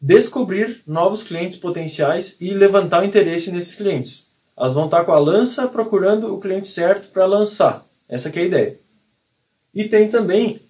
descobrir 0.00 0.82
novos 0.86 1.22
clientes 1.22 1.56
potenciais 1.56 2.36
e 2.40 2.50
levantar 2.50 3.02
o 3.02 3.06
interesse 3.06 3.50
nesses 3.50 3.74
clientes. 3.74 4.26
Elas 4.56 4.74
vão 4.74 4.84
estar 4.84 5.04
com 5.04 5.12
a 5.12 5.18
lança 5.18 5.66
procurando 5.66 6.32
o 6.32 6.40
cliente 6.40 6.68
certo 6.68 7.10
para 7.10 7.26
lançar. 7.26 7.84
Essa 8.14 8.28
é 8.28 8.38
a 8.38 8.44
ideia. 8.44 8.76
E 9.74 9.88
tem 9.88 10.08
também 10.08 10.60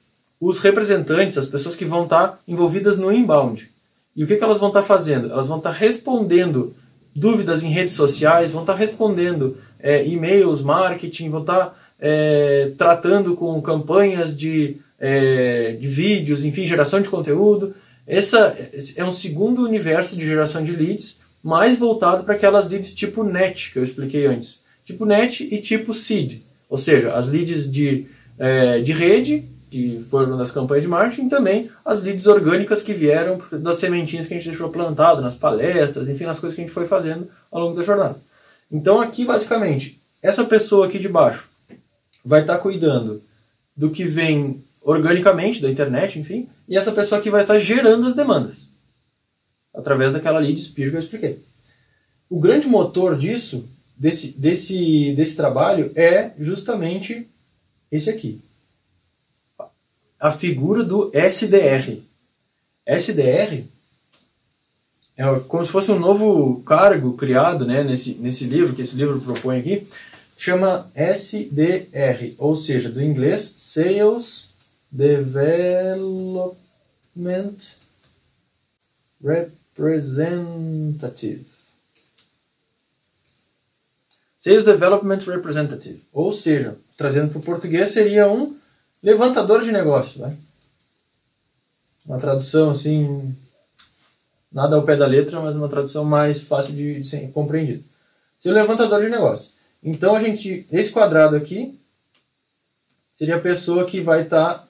os 0.41 0.61
representantes, 0.61 1.37
as 1.37 1.47
pessoas 1.47 1.77
que 1.77 1.85
vão 1.85 2.05
estar 2.05 2.41
envolvidas 2.49 2.97
no 2.97 3.13
inbound. 3.13 3.71
E 4.17 4.25
o 4.25 4.27
que, 4.27 4.37
que 4.37 4.43
elas 4.43 4.59
vão 4.59 4.69
estar 4.69 4.83
fazendo? 4.83 5.31
Elas 5.31 5.49
vão 5.49 5.59
estar 5.59 5.73
respondendo 5.73 6.75
dúvidas 7.15 7.63
em 7.63 7.69
redes 7.69 7.93
sociais, 7.93 8.53
vão 8.53 8.63
estar 8.63 8.75
respondendo 8.75 9.59
é, 9.79 10.07
e-mails, 10.07 10.63
marketing, 10.63 11.29
vão 11.29 11.43
estar 11.43 11.79
é, 12.01 12.73
tratando 12.79 13.37
com 13.37 13.61
campanhas 13.61 14.35
de, 14.35 14.79
é, 14.99 15.73
de 15.73 15.87
vídeos, 15.87 16.47
enfim, 16.47 16.67
geração 16.67 17.03
de 17.03 17.11
conteúdo. 17.11 17.75
Essa 18.07 18.57
é 18.97 19.05
um 19.05 19.13
segundo 19.13 19.63
universo 19.63 20.17
de 20.17 20.25
geração 20.25 20.65
de 20.65 20.73
leads, 20.73 21.19
mais 21.43 21.79
voltado 21.79 22.25
para 22.25 22.37
aquelas 22.37 22.71
leads 22.71 22.95
tipo 22.95 23.23
net, 23.23 23.71
que 23.71 23.79
eu 23.79 23.85
expliquei 23.85 24.25
antes. 24.25 24.61
Tipo 24.83 25.05
net 25.05 25.43
e 25.43 25.61
tipo 25.61 25.93
seed, 25.93 26.41
ou 26.75 26.79
seja, 26.79 27.15
as 27.15 27.29
leads 27.29 27.71
de, 27.71 28.05
é, 28.37 28.81
de 28.81 28.93
rede, 28.93 29.45
que 29.71 30.05
foram 30.11 30.37
das 30.37 30.51
campanhas 30.51 30.83
de 30.83 30.89
marketing, 30.89 31.27
e 31.27 31.31
também 31.31 31.71
as 31.85 32.03
leads 32.03 32.27
orgânicas 32.27 32.83
que 32.83 32.93
vieram 32.93 33.41
das 33.53 33.77
sementinhas 33.77 34.27
que 34.27 34.35
a 34.35 34.37
gente 34.37 34.49
deixou 34.49 34.71
plantado 34.71 35.23
nas 35.23 35.37
palestras, 35.37 36.09
enfim, 36.09 36.25
nas 36.25 36.41
coisas 36.41 36.57
que 36.57 36.63
a 36.63 36.65
gente 36.65 36.75
foi 36.75 36.89
fazendo 36.89 37.29
ao 37.53 37.61
longo 37.61 37.77
da 37.77 37.85
jornada. 37.85 38.17
Então 38.73 39.01
aqui 39.01 39.25
basicamente, 39.25 40.01
essa 40.21 40.43
pessoa 40.43 40.89
aqui 40.89 40.99
de 40.99 41.09
baixo 41.09 41.49
vai 42.25 42.41
estar 42.41 42.57
tá 42.57 42.61
cuidando 42.61 43.23
do 43.77 43.91
que 43.91 44.03
vem 44.03 44.61
organicamente 44.83 45.63
da 45.63 45.71
internet, 45.71 46.19
enfim, 46.19 46.49
e 46.69 46.77
essa 46.77 46.91
pessoa 46.91 47.21
aqui 47.21 47.31
vai 47.31 47.43
estar 47.43 47.55
tá 47.55 47.61
gerando 47.61 48.05
as 48.05 48.17
demandas 48.17 48.57
através 49.73 50.13
daquela 50.13 50.41
lead 50.41 50.61
spear 50.61 50.91
que 50.91 50.97
eu 50.97 51.01
expliquei. 51.01 51.39
O 52.29 52.41
grande 52.41 52.67
motor 52.67 53.17
disso, 53.17 53.65
desse, 53.97 54.33
desse, 54.33 55.15
desse 55.15 55.37
trabalho, 55.37 55.93
é 55.95 56.33
justamente 56.39 57.27
esse 57.91 58.11
aqui. 58.11 58.41
A 60.19 60.33
figura 60.33 60.83
do 60.83 61.11
SDR. 61.15 62.01
SDR 62.87 63.65
é 65.17 65.25
como 65.47 65.65
se 65.65 65.71
fosse 65.71 65.93
um 65.93 65.99
novo 65.99 66.61
cargo 66.65 67.15
criado 67.15 67.65
né, 67.65 67.85
nesse, 67.85 68.15
nesse 68.15 68.45
livro, 68.45 68.75
que 68.75 68.83
esse 68.83 68.97
livro 68.97 69.21
propõe 69.21 69.61
aqui, 69.61 69.87
chama 70.37 70.91
SDR, 70.95 72.35
ou 72.39 72.57
seja, 72.57 72.91
do 72.91 73.01
inglês 73.01 73.55
Sales 73.59 74.55
Development 74.91 76.57
Representative. 79.23 81.54
Sales 84.45 84.63
Development 84.63 85.21
Representative, 85.21 86.03
ou 86.13 86.31
seja, 86.31 86.77
trazendo 86.99 87.31
para 87.31 87.39
o 87.39 87.43
português 87.43 87.93
seria 87.93 88.31
um 88.31 88.55
levantador 89.03 89.65
de 89.65 89.73
negócio, 89.73 90.21
né? 90.21 90.37
Uma 92.05 92.19
tradução 92.19 92.69
assim, 92.69 93.35
nada 94.53 94.77
ao 94.77 94.83
pé 94.83 94.97
da 94.97 95.07
letra, 95.07 95.41
mas 95.41 95.57
uma 95.57 95.67
tradução 95.67 96.05
mais 96.05 96.43
fácil 96.43 96.75
de, 96.75 97.01
de 97.01 97.09
ser 97.09 97.33
compreendida. 97.33 97.83
O 98.45 98.51
levantador 98.51 99.01
de 99.01 99.09
negócio. 99.09 99.49
Então 99.83 100.15
a 100.15 100.23
gente, 100.23 100.67
esse 100.71 100.93
quadrado 100.93 101.37
aqui 101.37 101.81
seria 103.15 103.37
a 103.37 103.41
pessoa 103.41 103.87
que 103.87 104.03
vai 104.03 104.25
estar 104.25 104.57
tá 104.57 104.69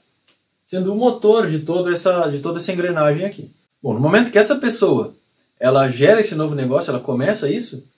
sendo 0.65 0.93
o 0.93 0.97
motor 0.97 1.49
de 1.51 1.59
toda 1.59 1.93
essa 1.93 2.29
de 2.29 2.39
toda 2.39 2.61
essa 2.61 2.73
engrenagem 2.73 3.25
aqui. 3.25 3.51
Bom, 3.83 3.93
no 3.93 3.99
momento 3.99 4.31
que 4.31 4.39
essa 4.39 4.55
pessoa 4.55 5.13
ela 5.59 5.89
gera 5.89 6.21
esse 6.21 6.37
novo 6.37 6.55
negócio, 6.55 6.93
ela 6.93 7.01
começa 7.01 7.51
isso, 7.51 7.93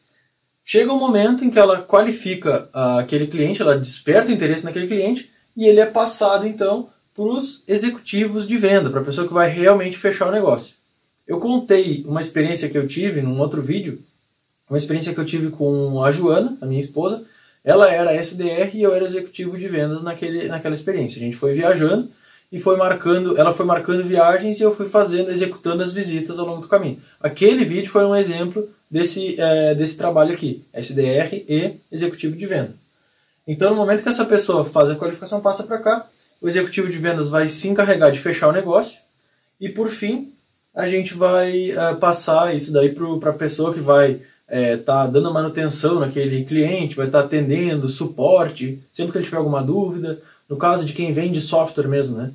chega 0.66 0.92
um 0.92 0.98
momento 0.98 1.44
em 1.44 1.50
que 1.50 1.58
ela 1.58 1.80
qualifica 1.80 2.68
aquele 2.98 3.28
cliente, 3.28 3.62
ela 3.62 3.78
desperta 3.78 4.30
o 4.30 4.34
interesse 4.34 4.64
naquele 4.64 4.88
cliente 4.88 5.30
e 5.56 5.64
ele 5.64 5.80
é 5.80 5.86
passado 5.86 6.46
então 6.46 6.90
para 7.14 7.24
os 7.24 7.62
executivos 7.66 8.46
de 8.46 8.58
venda, 8.58 8.90
para 8.90 9.00
a 9.00 9.04
pessoa 9.04 9.26
que 9.26 9.32
vai 9.32 9.48
realmente 9.48 9.96
fechar 9.96 10.28
o 10.28 10.32
negócio. 10.32 10.74
Eu 11.26 11.38
contei 11.38 12.04
uma 12.06 12.20
experiência 12.20 12.68
que 12.68 12.76
eu 12.76 12.86
tive 12.86 13.22
num 13.22 13.38
outro 13.40 13.62
vídeo 13.62 13.98
uma 14.68 14.78
experiência 14.78 15.14
que 15.14 15.20
eu 15.20 15.24
tive 15.24 15.50
com 15.50 16.02
a 16.02 16.10
Joana, 16.10 16.56
a 16.60 16.66
minha 16.66 16.80
esposa. 16.80 17.24
Ela 17.64 17.90
era 17.90 18.14
SDR 18.14 18.74
e 18.74 18.82
eu 18.82 18.92
era 18.92 19.04
executivo 19.04 19.56
de 19.56 19.68
vendas 19.68 20.02
naquele, 20.02 20.48
naquela 20.48 20.74
experiência. 20.74 21.18
A 21.18 21.24
gente 21.24 21.36
foi 21.36 21.54
viajando 21.54 22.08
e 22.50 22.58
foi 22.58 22.76
marcando, 22.76 23.38
ela 23.38 23.52
foi 23.52 23.64
marcando 23.64 24.02
viagens 24.02 24.58
e 24.58 24.62
eu 24.62 24.74
fui 24.74 24.88
fazendo, 24.88 25.30
executando 25.30 25.82
as 25.82 25.92
visitas 25.92 26.38
ao 26.38 26.46
longo 26.46 26.62
do 26.62 26.68
caminho. 26.68 27.00
Aquele 27.20 27.64
vídeo 27.64 27.90
foi 27.90 28.04
um 28.04 28.14
exemplo 28.14 28.68
desse, 28.90 29.40
é, 29.40 29.74
desse 29.74 29.96
trabalho 29.96 30.34
aqui, 30.34 30.64
SDR 30.72 31.34
e 31.48 31.74
executivo 31.90 32.36
de 32.36 32.46
venda. 32.46 32.74
Então, 33.46 33.70
no 33.70 33.76
momento 33.76 34.02
que 34.02 34.08
essa 34.08 34.24
pessoa 34.24 34.64
faz 34.64 34.90
a 34.90 34.96
qualificação, 34.96 35.40
passa 35.40 35.62
para 35.62 35.78
cá, 35.78 36.06
o 36.40 36.48
executivo 36.48 36.90
de 36.90 36.98
vendas 36.98 37.28
vai 37.28 37.48
se 37.48 37.68
encarregar 37.68 38.10
de 38.12 38.18
fechar 38.18 38.48
o 38.48 38.52
negócio 38.52 38.98
e, 39.60 39.68
por 39.68 39.88
fim, 39.88 40.32
a 40.74 40.86
gente 40.86 41.14
vai 41.14 41.70
uh, 41.70 41.96
passar 41.96 42.54
isso 42.54 42.72
daí 42.72 42.94
para 42.94 43.30
a 43.30 43.34
pessoa 43.34 43.72
que 43.72 43.80
vai 43.80 44.20
é, 44.48 44.76
tá 44.76 45.06
dando 45.06 45.32
manutenção 45.32 45.98
naquele 45.98 46.44
cliente, 46.44 46.94
vai 46.94 47.06
estar 47.06 47.20
tá 47.20 47.26
atendendo, 47.26 47.88
suporte, 47.88 48.80
sempre 48.92 49.12
que 49.12 49.18
ele 49.18 49.24
tiver 49.24 49.38
alguma 49.38 49.62
dúvida. 49.62 50.20
No 50.48 50.56
caso 50.56 50.84
de 50.84 50.92
quem 50.92 51.12
vende 51.12 51.40
software 51.40 51.88
mesmo, 51.88 52.16
né? 52.16 52.32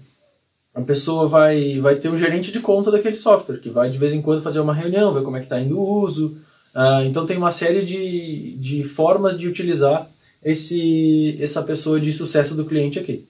A 0.74 0.82
pessoa 0.82 1.28
vai, 1.28 1.80
vai 1.80 1.96
ter 1.96 2.10
um 2.10 2.18
gerente 2.18 2.52
de 2.52 2.60
conta 2.60 2.90
daquele 2.90 3.18
software, 3.18 3.58
que 3.58 3.70
vai 3.70 3.90
de 3.90 3.98
vez 3.98 4.14
em 4.14 4.22
quando 4.22 4.42
fazer 4.42 4.60
uma 4.60 4.74
reunião, 4.74 5.14
ver 5.14 5.24
como 5.24 5.36
é 5.36 5.40
que 5.40 5.46
está 5.46 5.60
indo 5.60 5.78
o 5.78 6.02
uso. 6.02 6.38
Ah, 6.74 7.04
então 7.06 7.26
tem 7.26 7.38
uma 7.38 7.52
série 7.52 7.86
de, 7.86 8.56
de 8.58 8.84
formas 8.84 9.38
de 9.38 9.48
utilizar 9.48 10.10
esse, 10.44 11.38
essa 11.42 11.62
pessoa 11.62 12.00
de 12.00 12.14
sucesso 12.14 12.56
do 12.56 12.66
cliente 12.66 12.98
aqui. 12.98 13.28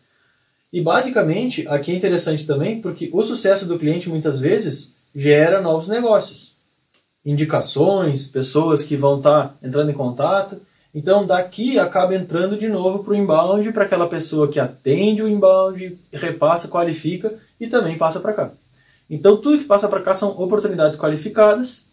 E 0.71 0.79
basicamente, 0.81 1.67
aqui 1.67 1.91
é 1.91 1.95
interessante 1.95 2.45
também, 2.45 2.81
porque 2.81 3.09
o 3.11 3.23
sucesso 3.23 3.65
do 3.65 3.79
cliente 3.79 4.07
muitas 4.07 4.39
vezes 4.39 4.93
gera 5.13 5.59
novos 5.61 5.89
negócios 5.89 6.51
indicações, 7.25 8.27
pessoas 8.27 8.83
que 8.83 8.95
vão 8.95 9.17
estar 9.17 9.49
tá 9.49 9.53
entrando 9.63 9.91
em 9.91 9.95
contato. 9.95 10.59
Então 10.93 11.25
daqui 11.25 11.79
acaba 11.79 12.15
entrando 12.15 12.57
de 12.57 12.67
novo 12.67 13.03
para 13.03 13.13
o 13.13 13.15
inbound, 13.15 13.71
para 13.71 13.85
aquela 13.85 14.07
pessoa 14.07 14.49
que 14.49 14.59
atende 14.59 15.23
o 15.23 15.27
inbound, 15.27 15.97
repassa, 16.11 16.67
qualifica 16.67 17.33
e 17.59 17.67
também 17.67 17.97
passa 17.97 18.19
para 18.19 18.33
cá. 18.33 18.51
Então 19.09 19.37
tudo 19.37 19.57
que 19.57 19.65
passa 19.65 19.87
para 19.87 20.01
cá 20.01 20.13
são 20.13 20.29
oportunidades 20.29 20.97
qualificadas 20.97 21.85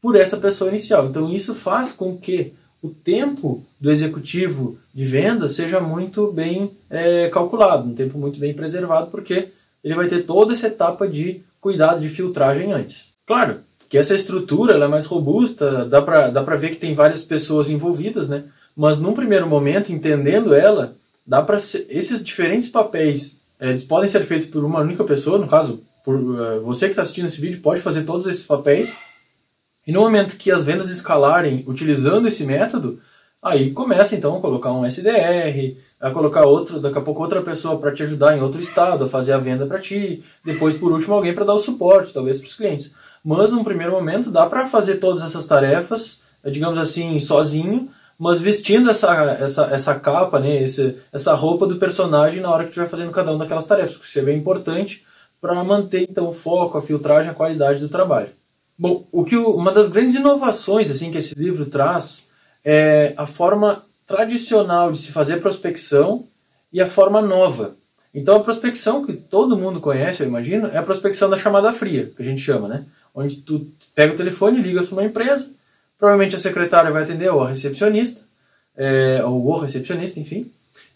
por 0.00 0.16
essa 0.16 0.36
pessoa 0.36 0.70
inicial. 0.70 1.06
Então 1.06 1.30
isso 1.30 1.54
faz 1.54 1.92
com 1.92 2.16
que 2.16 2.54
o 2.82 2.88
tempo 2.88 3.64
do 3.80 3.90
executivo 3.90 4.78
de 4.94 5.04
venda 5.04 5.48
seja 5.48 5.80
muito 5.80 6.32
bem 6.32 6.70
é, 6.88 7.28
calculado, 7.28 7.88
um 7.88 7.94
tempo 7.94 8.16
muito 8.18 8.38
bem 8.38 8.54
preservado, 8.54 9.10
porque 9.10 9.48
ele 9.82 9.94
vai 9.94 10.08
ter 10.08 10.22
toda 10.22 10.52
essa 10.52 10.68
etapa 10.68 11.06
de 11.06 11.42
cuidado 11.60 12.00
de 12.00 12.08
filtragem 12.08 12.72
antes. 12.72 13.10
Claro, 13.26 13.60
que 13.88 13.96
essa 13.96 14.14
estrutura 14.14 14.74
ela 14.74 14.84
é 14.84 14.88
mais 14.88 15.06
robusta, 15.06 15.84
dá 15.86 16.02
para 16.02 16.28
dá 16.28 16.42
ver 16.42 16.70
que 16.70 16.76
tem 16.76 16.94
várias 16.94 17.22
pessoas 17.24 17.70
envolvidas, 17.70 18.28
né? 18.28 18.44
Mas 18.76 19.00
num 19.00 19.14
primeiro 19.14 19.46
momento, 19.46 19.92
entendendo 19.92 20.54
ela, 20.54 20.94
dá 21.26 21.42
para 21.42 21.56
esses 21.56 22.22
diferentes 22.22 22.68
papéis, 22.68 23.38
eles 23.60 23.84
podem 23.84 24.08
ser 24.08 24.24
feitos 24.24 24.46
por 24.46 24.64
uma 24.64 24.80
única 24.80 25.02
pessoa, 25.04 25.38
no 25.38 25.48
caso, 25.48 25.82
por 26.04 26.14
uh, 26.14 26.60
você 26.62 26.86
que 26.86 26.92
está 26.92 27.02
assistindo 27.02 27.26
esse 27.26 27.40
vídeo 27.40 27.60
pode 27.60 27.80
fazer 27.80 28.04
todos 28.04 28.26
esses 28.26 28.44
papéis. 28.44 28.94
E 29.86 29.90
no 29.90 30.00
momento 30.00 30.36
que 30.36 30.50
as 30.50 30.64
vendas 30.64 30.90
escalarem 30.90 31.64
utilizando 31.66 32.28
esse 32.28 32.44
método, 32.44 33.00
aí 33.42 33.72
começa 33.72 34.14
então 34.14 34.36
a 34.36 34.40
colocar 34.40 34.70
um 34.70 34.84
SDR, 34.84 35.76
a 35.98 36.10
colocar 36.10 36.44
outro, 36.44 36.78
daqui 36.78 36.98
a 36.98 37.02
pouco 37.02 37.22
outra 37.22 37.42
pessoa 37.42 37.78
para 37.80 37.92
te 37.92 38.02
ajudar 38.02 38.36
em 38.36 38.42
outro 38.42 38.60
estado, 38.60 39.06
a 39.06 39.08
fazer 39.08 39.32
a 39.32 39.38
venda 39.38 39.66
para 39.66 39.80
ti, 39.80 40.22
depois 40.44 40.76
por 40.76 40.92
último 40.92 41.14
alguém 41.14 41.34
para 41.34 41.44
dar 41.44 41.54
o 41.54 41.58
suporte, 41.58 42.12
talvez 42.12 42.38
para 42.38 42.46
os 42.46 42.54
clientes 42.54 42.92
mas 43.24 43.50
num 43.50 43.64
primeiro 43.64 43.92
momento 43.92 44.30
dá 44.30 44.46
para 44.46 44.66
fazer 44.66 44.96
todas 44.96 45.22
essas 45.22 45.46
tarefas, 45.46 46.20
digamos 46.44 46.78
assim, 46.78 47.18
sozinho, 47.20 47.88
mas 48.18 48.40
vestindo 48.40 48.90
essa, 48.90 49.14
essa, 49.40 49.64
essa 49.66 49.94
capa, 49.94 50.40
né, 50.40 50.62
esse, 50.62 50.96
essa 51.12 51.34
roupa 51.34 51.66
do 51.66 51.76
personagem 51.76 52.40
na 52.40 52.50
hora 52.50 52.64
que 52.64 52.70
estiver 52.70 52.88
fazendo 52.88 53.12
cada 53.12 53.30
uma 53.30 53.38
daquelas 53.38 53.66
tarefas, 53.66 53.96
que 53.96 54.06
isso 54.06 54.18
é 54.18 54.22
bem 54.22 54.38
importante 54.38 55.04
para 55.40 55.62
manter 55.62 56.06
então 56.08 56.28
o 56.28 56.32
foco, 56.32 56.76
a 56.76 56.82
filtragem, 56.82 57.30
a 57.30 57.34
qualidade 57.34 57.80
do 57.80 57.88
trabalho. 57.88 58.30
Bom, 58.76 59.06
o 59.12 59.24
que 59.24 59.36
o, 59.36 59.50
uma 59.50 59.70
das 59.70 59.88
grandes 59.88 60.14
inovações 60.14 60.90
assim 60.90 61.10
que 61.10 61.18
esse 61.18 61.34
livro 61.34 61.66
traz 61.66 62.24
é 62.64 63.12
a 63.16 63.26
forma 63.26 63.82
tradicional 64.06 64.90
de 64.90 64.98
se 64.98 65.12
fazer 65.12 65.40
prospecção 65.40 66.24
e 66.72 66.80
a 66.80 66.88
forma 66.88 67.20
nova. 67.20 67.76
Então 68.12 68.36
a 68.36 68.40
prospecção 68.40 69.04
que 69.04 69.12
todo 69.12 69.56
mundo 69.56 69.80
conhece, 69.80 70.22
eu 70.22 70.28
imagino, 70.28 70.66
é 70.68 70.78
a 70.78 70.82
prospecção 70.82 71.30
da 71.30 71.36
chamada 71.36 71.72
fria, 71.72 72.10
que 72.16 72.22
a 72.22 72.24
gente 72.24 72.40
chama, 72.40 72.66
né? 72.66 72.84
Onde 73.18 73.36
tu 73.36 73.66
pega 73.94 74.14
o 74.14 74.16
telefone, 74.16 74.62
liga 74.62 74.82
para 74.82 74.92
uma 74.92 75.04
empresa, 75.04 75.50
provavelmente 75.98 76.36
a 76.36 76.38
secretária 76.38 76.90
vai 76.90 77.02
atender 77.02 77.28
ou 77.30 77.42
a 77.42 77.48
recepcionista, 77.48 78.20
é, 78.76 79.22
ou 79.24 79.44
o 79.44 79.58
recepcionista, 79.58 80.20
enfim, 80.20 80.50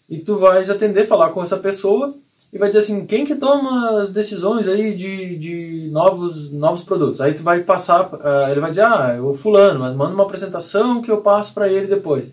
e 0.09 0.19
tu 0.19 0.37
vais 0.37 0.69
atender, 0.69 1.05
falar 1.05 1.29
com 1.31 1.43
essa 1.43 1.57
pessoa 1.57 2.13
e 2.51 2.57
vai 2.57 2.69
dizer 2.69 2.79
assim, 2.79 3.05
quem 3.05 3.25
que 3.25 3.35
toma 3.35 4.01
as 4.01 4.11
decisões 4.11 4.67
aí 4.67 4.95
de, 4.95 5.35
de 5.37 5.89
novos, 5.91 6.51
novos 6.51 6.83
produtos? 6.83 7.19
Aí 7.19 7.33
tu 7.33 7.43
vai 7.43 7.61
passar, 7.61 8.05
uh, 8.13 8.51
ele 8.51 8.59
vai 8.59 8.69
dizer, 8.69 8.83
ah, 8.83 9.17
o 9.21 9.33
fulano, 9.33 9.79
mas 9.79 9.95
manda 9.95 10.13
uma 10.13 10.23
apresentação 10.23 11.01
que 11.01 11.11
eu 11.11 11.21
passo 11.21 11.53
para 11.53 11.67
ele 11.67 11.87
depois. 11.87 12.25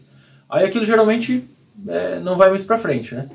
Aí 0.49 0.67
aquilo 0.67 0.85
geralmente 0.85 1.45
é, 1.89 2.21
não 2.21 2.37
vai 2.37 2.51
muito 2.51 2.67
para 2.67 2.79
frente, 2.79 3.15
né? 3.15 3.31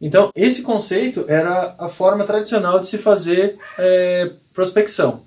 Então, 0.00 0.30
esse 0.34 0.62
conceito 0.62 1.24
era 1.28 1.74
a 1.78 1.88
forma 1.88 2.24
tradicional 2.24 2.78
de 2.80 2.86
se 2.86 2.98
fazer 2.98 3.56
é, 3.78 4.30
prospecção. 4.52 5.22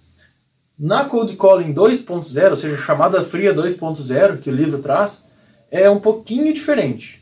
Na 0.79 1.03
Cold 1.03 1.35
Calling 1.35 1.73
2.0, 1.73 2.51
ou 2.51 2.55
seja, 2.55 2.77
chamada 2.77 3.21
fria 3.21 3.53
2.0, 3.53 4.39
que 4.39 4.49
o 4.49 4.55
livro 4.55 4.79
traz, 4.79 5.23
é 5.69 5.89
um 5.89 5.99
pouquinho 5.99 6.53
diferente. 6.53 7.21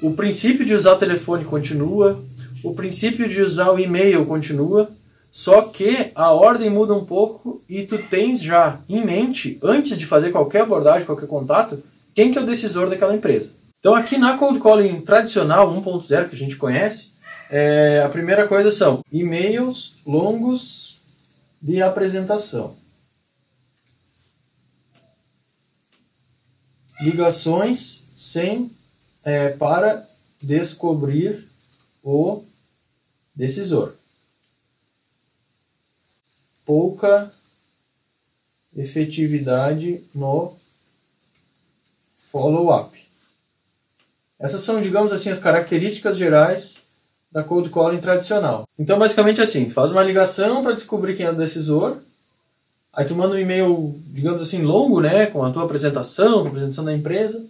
O 0.00 0.12
princípio 0.12 0.64
de 0.64 0.74
usar 0.74 0.94
telefone 0.94 1.44
continua, 1.44 2.22
o 2.62 2.72
princípio 2.72 3.28
de 3.28 3.42
usar 3.42 3.72
o 3.72 3.80
e-mail 3.80 4.24
continua, 4.24 4.88
só 5.28 5.62
que 5.62 6.12
a 6.14 6.30
ordem 6.30 6.70
muda 6.70 6.94
um 6.94 7.04
pouco 7.04 7.60
e 7.68 7.82
tu 7.82 7.98
tens 7.98 8.40
já 8.40 8.78
em 8.88 9.04
mente, 9.04 9.58
antes 9.60 9.98
de 9.98 10.06
fazer 10.06 10.30
qualquer 10.30 10.60
abordagem, 10.60 11.04
qualquer 11.04 11.26
contato, 11.26 11.82
quem 12.14 12.30
que 12.30 12.38
é 12.38 12.42
o 12.42 12.46
decisor 12.46 12.88
daquela 12.88 13.16
empresa. 13.16 13.54
Então 13.80 13.96
aqui 13.96 14.16
na 14.16 14.38
Cold 14.38 14.60
Calling 14.60 15.00
tradicional 15.00 15.68
1.0 15.74 16.28
que 16.28 16.36
a 16.36 16.38
gente 16.38 16.54
conhece, 16.54 17.08
é, 17.50 18.04
a 18.06 18.08
primeira 18.08 18.46
coisa 18.46 18.70
são 18.70 19.00
e-mails 19.10 19.96
longos 20.06 21.00
de 21.60 21.82
apresentação. 21.82 22.83
Ligações 27.04 28.04
sem 28.16 28.70
é, 29.22 29.50
para 29.50 30.08
descobrir 30.42 31.46
o 32.02 32.42
decisor. 33.34 33.94
Pouca 36.64 37.30
efetividade 38.74 40.02
no 40.14 40.56
follow-up. 42.30 42.98
Essas 44.38 44.62
são, 44.62 44.80
digamos 44.80 45.12
assim, 45.12 45.30
as 45.30 45.38
características 45.38 46.16
gerais 46.16 46.76
da 47.30 47.44
cold 47.44 47.68
calling 47.70 48.00
tradicional. 48.00 48.66
Então, 48.78 48.98
basicamente 48.98 49.40
assim, 49.40 49.68
faz 49.68 49.90
uma 49.92 50.02
ligação 50.02 50.62
para 50.62 50.72
descobrir 50.72 51.16
quem 51.16 51.26
é 51.26 51.30
o 51.30 51.36
decisor, 51.36 51.98
Aí 52.96 53.04
tu 53.04 53.14
manda 53.14 53.34
um 53.34 53.38
e-mail, 53.38 53.94
digamos 54.06 54.42
assim, 54.42 54.62
longo, 54.62 55.00
né, 55.00 55.26
com 55.26 55.44
a 55.44 55.50
tua 55.50 55.64
apresentação, 55.64 56.40
com 56.40 56.46
a 56.46 56.48
apresentação 56.48 56.84
da 56.84 56.94
empresa, 56.94 57.44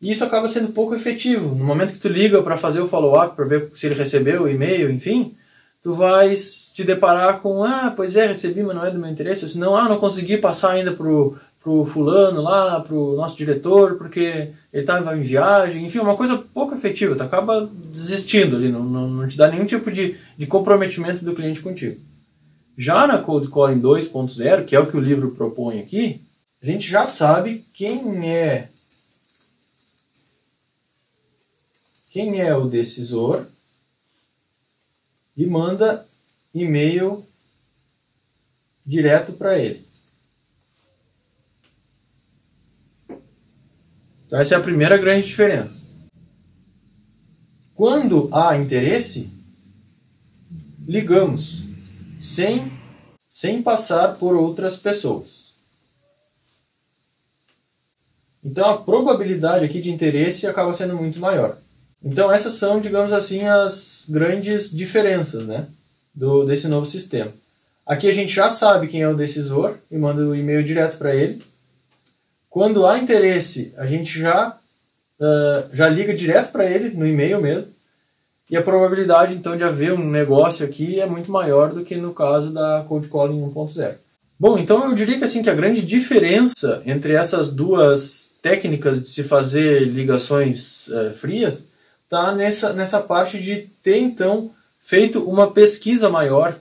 e 0.00 0.10
isso 0.10 0.22
acaba 0.24 0.48
sendo 0.48 0.72
pouco 0.72 0.94
efetivo. 0.94 1.54
No 1.54 1.64
momento 1.64 1.92
que 1.92 1.98
tu 1.98 2.08
liga 2.08 2.42
para 2.42 2.58
fazer 2.58 2.80
o 2.80 2.88
follow-up, 2.88 3.34
para 3.34 3.46
ver 3.46 3.70
se 3.74 3.86
ele 3.86 3.94
recebeu 3.94 4.42
o 4.42 4.48
e-mail, 4.48 4.90
enfim, 4.90 5.34
tu 5.82 5.94
vais 5.94 6.70
te 6.74 6.84
deparar 6.84 7.40
com, 7.40 7.64
ah, 7.64 7.92
pois 7.94 8.16
é, 8.16 8.26
recebi, 8.26 8.62
mas 8.62 8.76
não 8.76 8.84
é 8.84 8.90
do 8.90 8.98
meu 8.98 9.10
interesse. 9.10 9.44
Ou 9.44 9.48
senão, 9.48 9.76
ah, 9.76 9.88
não 9.88 9.98
consegui 9.98 10.36
passar 10.36 10.72
ainda 10.72 10.92
pro, 10.92 11.36
pro 11.62 11.86
fulano 11.86 12.42
lá, 12.42 12.78
pro 12.80 13.16
nosso 13.16 13.36
diretor, 13.36 13.96
porque 13.96 14.50
ele 14.72 14.82
estava 14.82 15.16
em 15.16 15.22
viagem. 15.22 15.86
Enfim, 15.86 16.00
uma 16.00 16.16
coisa 16.16 16.36
pouco 16.52 16.74
efetiva. 16.74 17.16
Tu 17.16 17.22
acaba 17.22 17.68
desistindo 17.90 18.56
ali, 18.56 18.68
não, 18.68 18.84
não, 18.84 19.08
não 19.08 19.28
te 19.28 19.36
dá 19.36 19.48
nenhum 19.48 19.64
tipo 19.64 19.90
de, 19.90 20.16
de 20.36 20.46
comprometimento 20.46 21.24
do 21.24 21.34
cliente 21.34 21.60
contigo. 21.60 21.96
Já 22.76 23.06
na 23.06 23.18
Cold 23.18 23.48
Calling 23.48 23.80
2.0, 23.80 24.66
que 24.66 24.76
é 24.76 24.80
o 24.80 24.86
que 24.86 24.96
o 24.96 25.00
livro 25.00 25.34
propõe 25.34 25.80
aqui, 25.80 26.20
a 26.62 26.66
gente 26.66 26.88
já 26.88 27.06
sabe 27.06 27.64
quem 27.72 28.28
é 28.28 28.68
quem 32.10 32.40
é 32.40 32.54
o 32.56 32.66
decisor 32.66 33.46
e 35.36 35.46
manda 35.46 36.06
e-mail 36.54 37.26
direto 38.84 39.34
para 39.34 39.58
ele. 39.58 39.86
Então 44.26 44.40
essa 44.40 44.54
é 44.54 44.58
a 44.58 44.62
primeira 44.62 44.96
grande 44.96 45.26
diferença. 45.26 45.84
Quando 47.74 48.34
há 48.34 48.56
interesse, 48.56 49.30
ligamos 50.86 51.65
sem, 52.20 52.70
sem 53.30 53.62
passar 53.62 54.16
por 54.16 54.36
outras 54.36 54.76
pessoas. 54.76 55.46
Então 58.44 58.70
a 58.70 58.78
probabilidade 58.78 59.64
aqui 59.64 59.80
de 59.80 59.90
interesse 59.90 60.46
acaba 60.46 60.72
sendo 60.72 60.94
muito 60.94 61.18
maior. 61.18 61.58
Então 62.04 62.32
essas 62.32 62.54
são, 62.54 62.80
digamos 62.80 63.12
assim, 63.12 63.42
as 63.42 64.04
grandes 64.08 64.70
diferenças 64.70 65.46
né, 65.46 65.66
do, 66.14 66.44
desse 66.44 66.68
novo 66.68 66.86
sistema. 66.86 67.32
Aqui 67.84 68.08
a 68.08 68.12
gente 68.12 68.32
já 68.32 68.48
sabe 68.48 68.88
quem 68.88 69.02
é 69.02 69.08
o 69.08 69.16
decisor 69.16 69.76
e 69.90 69.96
manda 69.96 70.22
o 70.22 70.34
e-mail 70.34 70.62
direto 70.62 70.98
para 70.98 71.14
ele. 71.14 71.42
Quando 72.48 72.86
há 72.86 72.98
interesse, 72.98 73.72
a 73.76 73.86
gente 73.86 74.18
já, 74.18 74.58
uh, 75.20 75.76
já 75.76 75.88
liga 75.88 76.14
direto 76.14 76.50
para 76.50 76.64
ele 76.64 76.90
no 76.96 77.06
e-mail 77.06 77.40
mesmo. 77.40 77.68
E 78.50 78.56
a 78.56 78.62
probabilidade 78.62 79.34
então 79.34 79.56
de 79.56 79.64
haver 79.64 79.92
um 79.92 80.08
negócio 80.08 80.64
aqui 80.64 81.00
é 81.00 81.06
muito 81.06 81.30
maior 81.32 81.72
do 81.72 81.84
que 81.84 81.96
no 81.96 82.14
caso 82.14 82.50
da 82.50 82.84
Cold 82.88 83.08
Calling 83.08 83.40
1.0. 83.40 83.94
Bom, 84.38 84.58
então 84.58 84.84
eu 84.84 84.94
diria 84.94 85.18
que 85.18 85.24
assim 85.24 85.42
que 85.42 85.50
a 85.50 85.54
grande 85.54 85.82
diferença 85.82 86.82
entre 86.86 87.14
essas 87.14 87.50
duas 87.50 88.34
técnicas 88.42 89.02
de 89.02 89.08
se 89.08 89.24
fazer 89.24 89.80
ligações 89.84 90.86
uh, 90.88 91.10
frias 91.10 91.66
está 92.04 92.32
nessa, 92.34 92.72
nessa 92.72 93.00
parte 93.00 93.40
de 93.40 93.66
ter 93.82 93.98
então 93.98 94.50
feito 94.84 95.28
uma 95.28 95.50
pesquisa 95.50 96.08
maior 96.08 96.54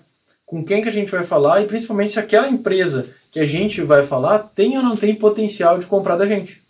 com 0.45 0.63
quem 0.63 0.81
que 0.81 0.89
a 0.89 0.91
gente 0.91 1.11
vai 1.11 1.23
falar 1.23 1.61
e 1.61 1.67
principalmente 1.67 2.13
se 2.13 2.19
aquela 2.19 2.49
empresa 2.49 3.05
que 3.31 3.39
a 3.39 3.45
gente 3.45 3.81
vai 3.81 4.03
falar 4.03 4.39
tem 4.39 4.77
ou 4.77 4.83
não 4.83 4.95
tem 4.95 5.13
potencial 5.13 5.77
de 5.77 5.85
comprar 5.85 6.15
da 6.15 6.25
gente. 6.25 6.64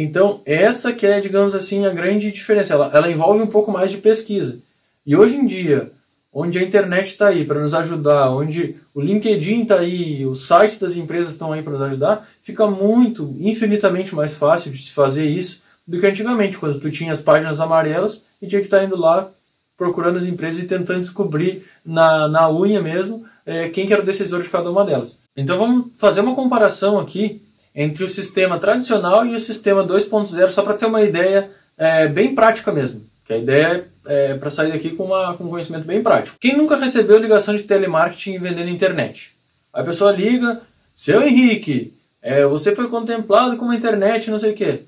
Então, 0.00 0.40
essa 0.46 0.92
que 0.92 1.04
é, 1.04 1.18
digamos 1.18 1.56
assim, 1.56 1.84
a 1.84 1.90
grande 1.90 2.30
diferença. 2.30 2.72
Ela, 2.72 2.88
ela 2.94 3.10
envolve 3.10 3.42
um 3.42 3.48
pouco 3.48 3.72
mais 3.72 3.90
de 3.90 3.96
pesquisa. 3.96 4.60
E 5.04 5.16
hoje 5.16 5.34
em 5.34 5.44
dia, 5.44 5.90
onde 6.32 6.56
a 6.56 6.62
internet 6.62 7.08
está 7.08 7.26
aí 7.26 7.44
para 7.44 7.58
nos 7.58 7.74
ajudar, 7.74 8.30
onde 8.30 8.76
o 8.94 9.00
LinkedIn 9.00 9.62
está 9.62 9.80
aí, 9.80 10.24
os 10.24 10.46
sites 10.46 10.78
das 10.78 10.94
empresas 10.94 11.32
estão 11.32 11.52
aí 11.52 11.64
para 11.64 11.72
nos 11.72 11.82
ajudar, 11.82 12.28
fica 12.40 12.64
muito, 12.68 13.34
infinitamente 13.40 14.14
mais 14.14 14.34
fácil 14.34 14.70
de 14.70 14.84
se 14.84 14.92
fazer 14.92 15.24
isso 15.24 15.62
do 15.84 15.98
que 15.98 16.06
antigamente, 16.06 16.58
quando 16.58 16.78
tu 16.78 16.92
tinha 16.92 17.12
as 17.12 17.20
páginas 17.20 17.58
amarelas 17.58 18.22
e 18.40 18.46
tinha 18.46 18.60
que 18.60 18.68
estar 18.68 18.78
tá 18.78 18.84
indo 18.84 18.96
lá 18.96 19.28
procurando 19.76 20.16
as 20.16 20.26
empresas 20.26 20.62
e 20.62 20.68
tentando 20.68 21.00
descobrir 21.00 21.64
na, 21.84 22.28
na 22.28 22.48
unha 22.48 22.80
mesmo 22.80 23.24
é, 23.44 23.68
quem 23.68 23.84
que 23.84 23.92
era 23.92 24.02
o 24.02 24.06
decisor 24.06 24.42
de 24.42 24.48
cada 24.48 24.70
uma 24.70 24.84
delas. 24.84 25.16
Então 25.36 25.58
vamos 25.58 25.86
fazer 25.96 26.20
uma 26.20 26.36
comparação 26.36 27.00
aqui 27.00 27.42
entre 27.78 28.02
o 28.02 28.08
sistema 28.08 28.58
tradicional 28.58 29.24
e 29.24 29.36
o 29.36 29.40
sistema 29.40 29.86
2.0, 29.86 30.50
só 30.50 30.62
para 30.64 30.74
ter 30.74 30.86
uma 30.86 31.00
ideia 31.00 31.48
é, 31.78 32.08
bem 32.08 32.34
prática 32.34 32.72
mesmo. 32.72 33.00
Que 33.24 33.34
a 33.34 33.38
ideia 33.38 33.86
é, 34.04 34.32
é 34.32 34.34
para 34.34 34.50
sair 34.50 34.72
daqui 34.72 34.90
com, 34.90 35.04
uma, 35.04 35.34
com 35.34 35.44
um 35.44 35.48
conhecimento 35.48 35.86
bem 35.86 36.02
prático. 36.02 36.36
Quem 36.40 36.56
nunca 36.56 36.74
recebeu 36.74 37.18
ligação 37.18 37.54
de 37.54 37.62
telemarketing 37.62 38.36
vendendo 38.40 38.68
internet? 38.68 39.30
A 39.72 39.84
pessoa 39.84 40.10
liga, 40.10 40.60
seu 40.92 41.22
Henrique, 41.22 41.94
é, 42.20 42.44
você 42.46 42.74
foi 42.74 42.88
contemplado 42.88 43.56
com 43.56 43.64
uma 43.64 43.76
internet, 43.76 44.28
não 44.28 44.40
sei 44.40 44.50
o 44.50 44.56
quê. 44.56 44.80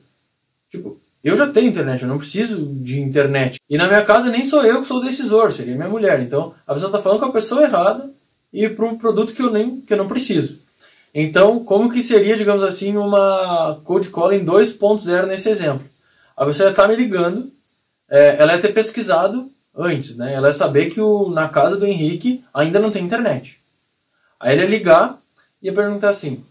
Tipo, 0.68 0.98
eu 1.22 1.36
já 1.36 1.46
tenho 1.46 1.68
internet, 1.68 2.02
eu 2.02 2.08
não 2.08 2.18
preciso 2.18 2.74
de 2.82 2.98
internet. 2.98 3.60
E 3.70 3.78
na 3.78 3.86
minha 3.86 4.04
casa 4.04 4.30
nem 4.30 4.44
sou 4.44 4.66
eu 4.66 4.80
que 4.80 4.86
sou 4.88 4.98
o 4.98 5.04
decisor, 5.04 5.52
seria 5.52 5.76
minha 5.76 5.88
mulher. 5.88 6.18
Então 6.18 6.52
a 6.66 6.74
pessoa 6.74 6.88
está 6.88 7.00
falando 7.00 7.20
com 7.20 7.26
a 7.26 7.32
pessoa 7.32 7.62
errada 7.62 8.10
e 8.52 8.68
para 8.68 8.84
um 8.84 8.98
produto 8.98 9.32
que 9.32 9.42
eu 9.42 9.52
nem 9.52 9.80
que 9.80 9.92
eu 9.92 9.96
não 9.96 10.08
preciso. 10.08 10.58
Então, 11.14 11.64
como 11.64 11.90
que 11.90 12.02
seria, 12.02 12.36
digamos 12.36 12.62
assim, 12.62 12.96
uma 12.96 13.80
cold 13.84 14.08
calling 14.10 14.44
2.0 14.44 15.26
nesse 15.26 15.48
exemplo? 15.48 15.84
A 16.36 16.46
pessoa 16.46 16.68
ia 16.68 16.70
estar 16.70 16.84
tá 16.84 16.88
me 16.88 16.96
ligando, 16.96 17.50
é, 18.08 18.36
ela 18.38 18.54
ia 18.54 18.60
ter 18.60 18.72
pesquisado 18.72 19.50
antes, 19.76 20.16
né? 20.16 20.32
Ela 20.34 20.48
ia 20.48 20.54
saber 20.54 20.90
que 20.90 21.00
o, 21.00 21.30
na 21.30 21.48
casa 21.48 21.76
do 21.76 21.86
Henrique 21.86 22.44
ainda 22.54 22.78
não 22.78 22.90
tem 22.90 23.04
internet. 23.04 23.58
Aí 24.38 24.54
ele 24.54 24.62
ia 24.62 24.68
ligar 24.68 25.18
e 25.62 25.66
ia 25.66 25.72
perguntar 25.72 26.10
assim: 26.10 26.44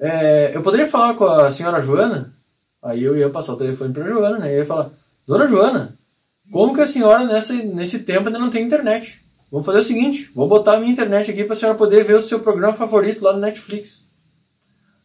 é, 0.00 0.52
Eu 0.54 0.62
poderia 0.62 0.86
falar 0.86 1.14
com 1.14 1.26
a 1.26 1.50
senhora 1.50 1.82
Joana? 1.82 2.32
Aí 2.82 3.02
eu 3.02 3.16
ia 3.16 3.30
passar 3.30 3.54
o 3.54 3.56
telefone 3.56 3.92
para 3.92 4.04
Joana, 4.04 4.38
né? 4.38 4.52
E 4.52 4.58
ia 4.58 4.66
falar: 4.66 4.90
Dona 5.26 5.46
Joana, 5.46 5.94
como 6.50 6.74
que 6.74 6.80
a 6.80 6.86
senhora 6.86 7.24
nessa, 7.24 7.52
nesse 7.52 8.00
tempo 8.00 8.26
ainda 8.26 8.38
não 8.38 8.50
tem 8.50 8.64
internet? 8.64 9.23
Vamos 9.50 9.66
fazer 9.66 9.78
o 9.78 9.84
seguinte: 9.84 10.30
vou 10.34 10.48
botar 10.48 10.74
a 10.74 10.80
minha 10.80 10.92
internet 10.92 11.30
aqui 11.30 11.44
para 11.44 11.54
a 11.54 11.56
senhora 11.56 11.78
poder 11.78 12.04
ver 12.04 12.16
o 12.16 12.22
seu 12.22 12.40
programa 12.40 12.74
favorito 12.74 13.22
lá 13.22 13.32
no 13.32 13.40
Netflix. 13.40 14.02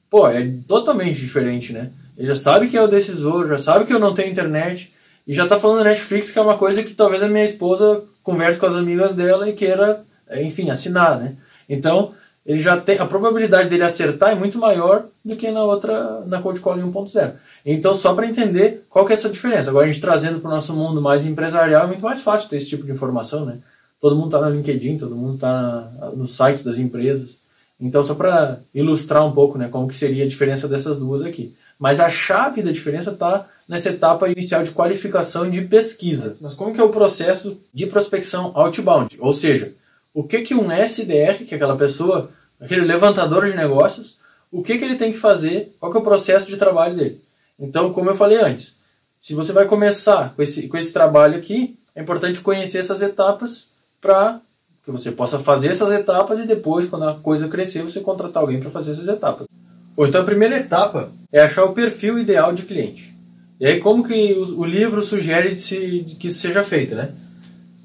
Pô, 0.09 0.27
é 0.27 0.51
totalmente 0.67 1.19
diferente, 1.19 1.71
né? 1.71 1.91
Ele 2.17 2.27
já 2.27 2.35
sabe 2.35 2.67
que 2.67 2.75
é 2.75 2.81
o 2.81 2.87
decisor, 2.87 3.47
já 3.47 3.57
sabe 3.57 3.85
que 3.85 3.93
eu 3.93 3.99
não 3.99 4.13
tenho 4.13 4.31
internet 4.31 4.91
e 5.27 5.33
já 5.33 5.47
tá 5.47 5.59
falando 5.59 5.83
Netflix, 5.83 6.31
que 6.31 6.39
é 6.39 6.41
uma 6.41 6.57
coisa 6.57 6.83
que 6.83 6.93
talvez 6.93 7.21
a 7.21 7.27
minha 7.27 7.45
esposa 7.45 8.03
converse 8.23 8.59
com 8.59 8.65
as 8.65 8.75
amigas 8.75 9.13
dela 9.13 9.47
e 9.47 9.53
queira, 9.53 10.03
enfim, 10.41 10.69
assinar, 10.69 11.19
né? 11.19 11.37
Então, 11.69 12.11
ele 12.45 12.59
já 12.59 12.75
tem 12.77 12.97
a 12.97 13.05
probabilidade 13.05 13.69
dele 13.69 13.83
acertar 13.83 14.31
é 14.31 14.35
muito 14.35 14.57
maior 14.57 15.05
do 15.23 15.35
que 15.35 15.51
na 15.51 15.63
outra 15.63 16.25
na 16.25 16.41
Code 16.41 16.59
Calling 16.59 16.91
1.0. 16.91 17.33
Então, 17.65 17.93
só 17.93 18.15
para 18.15 18.25
entender 18.25 18.85
qual 18.89 19.05
que 19.05 19.13
é 19.13 19.15
essa 19.15 19.29
diferença. 19.29 19.69
Agora, 19.69 19.85
a 19.85 19.91
gente 19.91 20.01
trazendo 20.01 20.39
para 20.39 20.49
o 20.49 20.53
nosso 20.53 20.73
mundo 20.73 20.99
mais 20.99 21.25
empresarial, 21.25 21.83
é 21.83 21.87
muito 21.87 22.01
mais 22.01 22.21
fácil 22.21 22.49
ter 22.49 22.57
esse 22.57 22.69
tipo 22.69 22.85
de 22.85 22.91
informação, 22.91 23.45
né? 23.45 23.59
Todo 23.99 24.15
mundo 24.15 24.35
está 24.35 24.49
no 24.49 24.55
LinkedIn, 24.55 24.97
todo 24.97 25.15
mundo 25.15 25.35
está 25.35 25.91
nos 26.15 26.35
sites 26.35 26.63
das 26.63 26.77
empresas. 26.77 27.37
Então, 27.79 28.03
só 28.03 28.13
para 28.13 28.59
ilustrar 28.75 29.25
um 29.25 29.31
pouco 29.31 29.57
né, 29.57 29.69
como 29.69 29.87
que 29.87 29.95
seria 29.95 30.25
a 30.25 30.27
diferença 30.27 30.67
dessas 30.67 30.97
duas 30.97 31.21
aqui. 31.21 31.55
Mas 31.79 31.99
a 32.01 32.09
chave 32.09 32.61
da 32.61 32.71
diferença 32.71 33.11
está 33.11 33.47
nessa 33.67 33.89
etapa 33.89 34.27
inicial 34.27 34.63
de 34.63 34.71
qualificação 34.71 35.49
de 35.49 35.61
pesquisa. 35.61 36.35
Mas 36.41 36.55
como 36.55 36.73
que 36.73 36.81
é 36.81 36.83
o 36.83 36.89
processo 36.89 37.57
de 37.73 37.87
prospecção 37.87 38.51
outbound? 38.53 39.15
Ou 39.19 39.33
seja, 39.33 39.73
o 40.13 40.23
que, 40.23 40.41
que 40.41 40.53
um 40.53 40.69
SDR, 40.69 41.45
que 41.45 41.53
é 41.53 41.55
aquela 41.55 41.77
pessoa, 41.77 42.29
aquele 42.59 42.81
levantador 42.81 43.45
de 43.45 43.55
negócios, 43.55 44.17
o 44.51 44.61
que, 44.61 44.77
que 44.77 44.83
ele 44.83 44.95
tem 44.95 45.13
que 45.13 45.17
fazer, 45.17 45.73
qual 45.79 45.91
que 45.91 45.97
é 45.97 46.01
o 46.01 46.03
processo 46.03 46.47
de 46.47 46.57
trabalho 46.57 46.95
dele? 46.95 47.21
Então, 47.57 47.93
como 47.93 48.09
eu 48.09 48.15
falei 48.15 48.39
antes, 48.39 48.75
se 49.21 49.33
você 49.33 49.53
vai 49.53 49.65
começar 49.65 50.33
com 50.35 50.41
esse, 50.41 50.67
com 50.67 50.77
esse 50.77 50.91
trabalho 50.91 51.37
aqui, 51.37 51.77
é 51.95 52.01
importante 52.01 52.41
conhecer 52.41 52.79
essas 52.79 53.01
etapas 53.01 53.68
para 54.01 54.39
que 54.83 54.91
você 54.91 55.11
possa 55.11 55.39
fazer 55.39 55.69
essas 55.69 55.91
etapas 55.91 56.39
e 56.39 56.47
depois, 56.47 56.87
quando 56.87 57.07
a 57.07 57.15
coisa 57.15 57.47
crescer, 57.47 57.83
você 57.83 57.99
contratar 57.99 58.41
alguém 58.41 58.59
para 58.59 58.71
fazer 58.71 58.91
essas 58.91 59.07
etapas. 59.07 59.47
Ou 59.95 60.07
então 60.07 60.21
a 60.21 60.25
primeira 60.25 60.57
etapa 60.57 61.11
é 61.31 61.41
achar 61.41 61.65
o 61.65 61.73
perfil 61.73 62.17
ideal 62.17 62.53
de 62.53 62.63
cliente. 62.63 63.13
E 63.59 63.67
aí 63.67 63.79
como 63.79 64.03
que 64.03 64.33
o, 64.33 64.63
livro 64.63 65.03
sugere 65.03 65.53
que 65.53 66.27
isso 66.27 66.39
seja 66.39 66.63
feito, 66.63 66.95
né? 66.95 67.11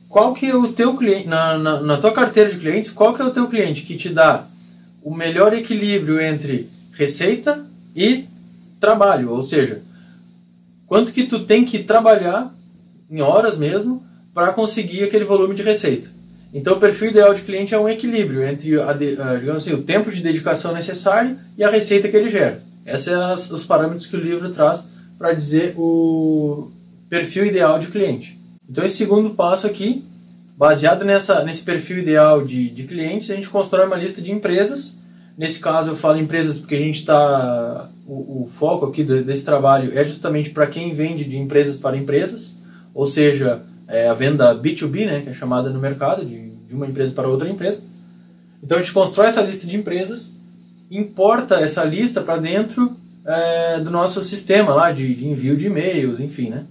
Qual 0.08 0.32
que 0.32 0.46
é 0.46 0.54
o 0.54 0.72
teu 0.72 0.96
cliente, 0.96 1.26
na, 1.26 1.58
na, 1.58 1.80
na 1.80 1.96
tua 1.96 2.12
carteira 2.12 2.50
de 2.50 2.60
clientes, 2.60 2.90
qual 2.90 3.12
que 3.12 3.20
é 3.20 3.24
o 3.24 3.32
teu 3.32 3.48
cliente 3.48 3.82
que 3.82 3.96
te 3.96 4.08
dá 4.08 4.46
o 5.02 5.12
melhor 5.12 5.52
equilíbrio 5.52 6.20
entre 6.20 6.70
receita 6.92 7.66
e 7.96 8.24
trabalho, 8.78 9.32
ou 9.32 9.42
seja, 9.42 9.82
quanto 10.86 11.12
que 11.12 11.26
tu 11.26 11.40
tem 11.40 11.64
que 11.64 11.82
trabalhar 11.82 12.54
em 13.10 13.20
horas 13.20 13.56
mesmo 13.56 14.02
para 14.34 14.52
conseguir 14.52 15.04
aquele 15.04 15.24
volume 15.24 15.54
de 15.54 15.62
receita. 15.62 16.08
Então, 16.52 16.74
o 16.74 16.80
perfil 16.80 17.10
ideal 17.10 17.32
de 17.32 17.42
cliente 17.42 17.74
é 17.74 17.78
um 17.78 17.88
equilíbrio 17.88 18.44
entre 18.44 18.80
a, 18.80 18.92
digamos 18.92 19.62
assim, 19.62 19.72
o 19.72 19.82
tempo 19.82 20.10
de 20.10 20.20
dedicação 20.20 20.72
necessário 20.72 21.36
e 21.56 21.64
a 21.64 21.70
receita 21.70 22.08
que 22.08 22.16
ele 22.16 22.28
gera. 22.28 22.62
Esses 22.86 23.04
são 23.04 23.34
os 23.34 23.64
parâmetros 23.64 24.06
que 24.06 24.16
o 24.16 24.20
livro 24.20 24.50
traz 24.50 24.84
para 25.16 25.32
dizer 25.32 25.74
o 25.76 26.70
perfil 27.08 27.46
ideal 27.46 27.78
de 27.78 27.86
cliente. 27.86 28.38
Então, 28.68 28.84
esse 28.84 28.96
segundo 28.96 29.30
passo 29.30 29.66
aqui, 29.66 30.04
baseado 30.56 31.04
nessa, 31.04 31.42
nesse 31.44 31.62
perfil 31.62 31.98
ideal 31.98 32.44
de, 32.44 32.68
de 32.70 32.84
clientes, 32.84 33.30
a 33.30 33.34
gente 33.34 33.48
constrói 33.48 33.86
uma 33.86 33.96
lista 33.96 34.20
de 34.20 34.30
empresas 34.30 34.94
Nesse 35.36 35.58
caso 35.58 35.90
eu 35.90 35.96
falo 35.96 36.18
empresas 36.18 36.58
porque 36.58 36.76
a 36.76 36.78
gente 36.78 37.00
está 37.00 37.88
o, 38.06 38.44
o, 38.44 38.50
foco 38.50 38.86
aqui 38.86 39.02
desse 39.02 39.44
trabalho 39.44 39.96
é 39.98 40.04
justamente 40.04 40.50
para 40.50 40.66
quem 40.66 40.94
vende 40.94 41.24
de 41.24 41.36
empresas 41.36 41.78
para 41.78 41.96
empresas, 41.96 42.54
ou 42.94 43.06
seja, 43.06 43.60
é 43.88 44.08
a 44.08 44.14
venda 44.14 44.54
B2B, 44.54 45.06
né, 45.06 45.20
que 45.20 45.30
é 45.30 45.34
chamada 45.34 45.70
no 45.70 45.80
mercado 45.80 46.24
de, 46.24 46.50
de 46.50 46.74
uma 46.74 46.86
empresa 46.86 47.12
para 47.12 47.28
outra 47.28 47.48
empresa. 47.48 47.82
Então 48.62 48.78
a 48.78 48.80
gente 48.80 48.92
constrói 48.92 49.26
essa 49.26 49.42
lista 49.42 49.66
de 49.66 49.76
empresas, 49.76 50.30
importa 50.90 51.56
essa 51.56 51.84
lista 51.84 52.20
para 52.20 52.36
dentro 52.36 52.96
é, 53.26 53.80
do 53.80 53.90
nosso 53.90 54.22
sistema 54.22 54.74
lá 54.74 54.90
de, 54.90 55.14
de 55.14 55.26
envio 55.26 55.56
de 55.56 55.66
e-mails, 55.66 56.20
enfim, 56.20 56.50
né? 56.50 56.64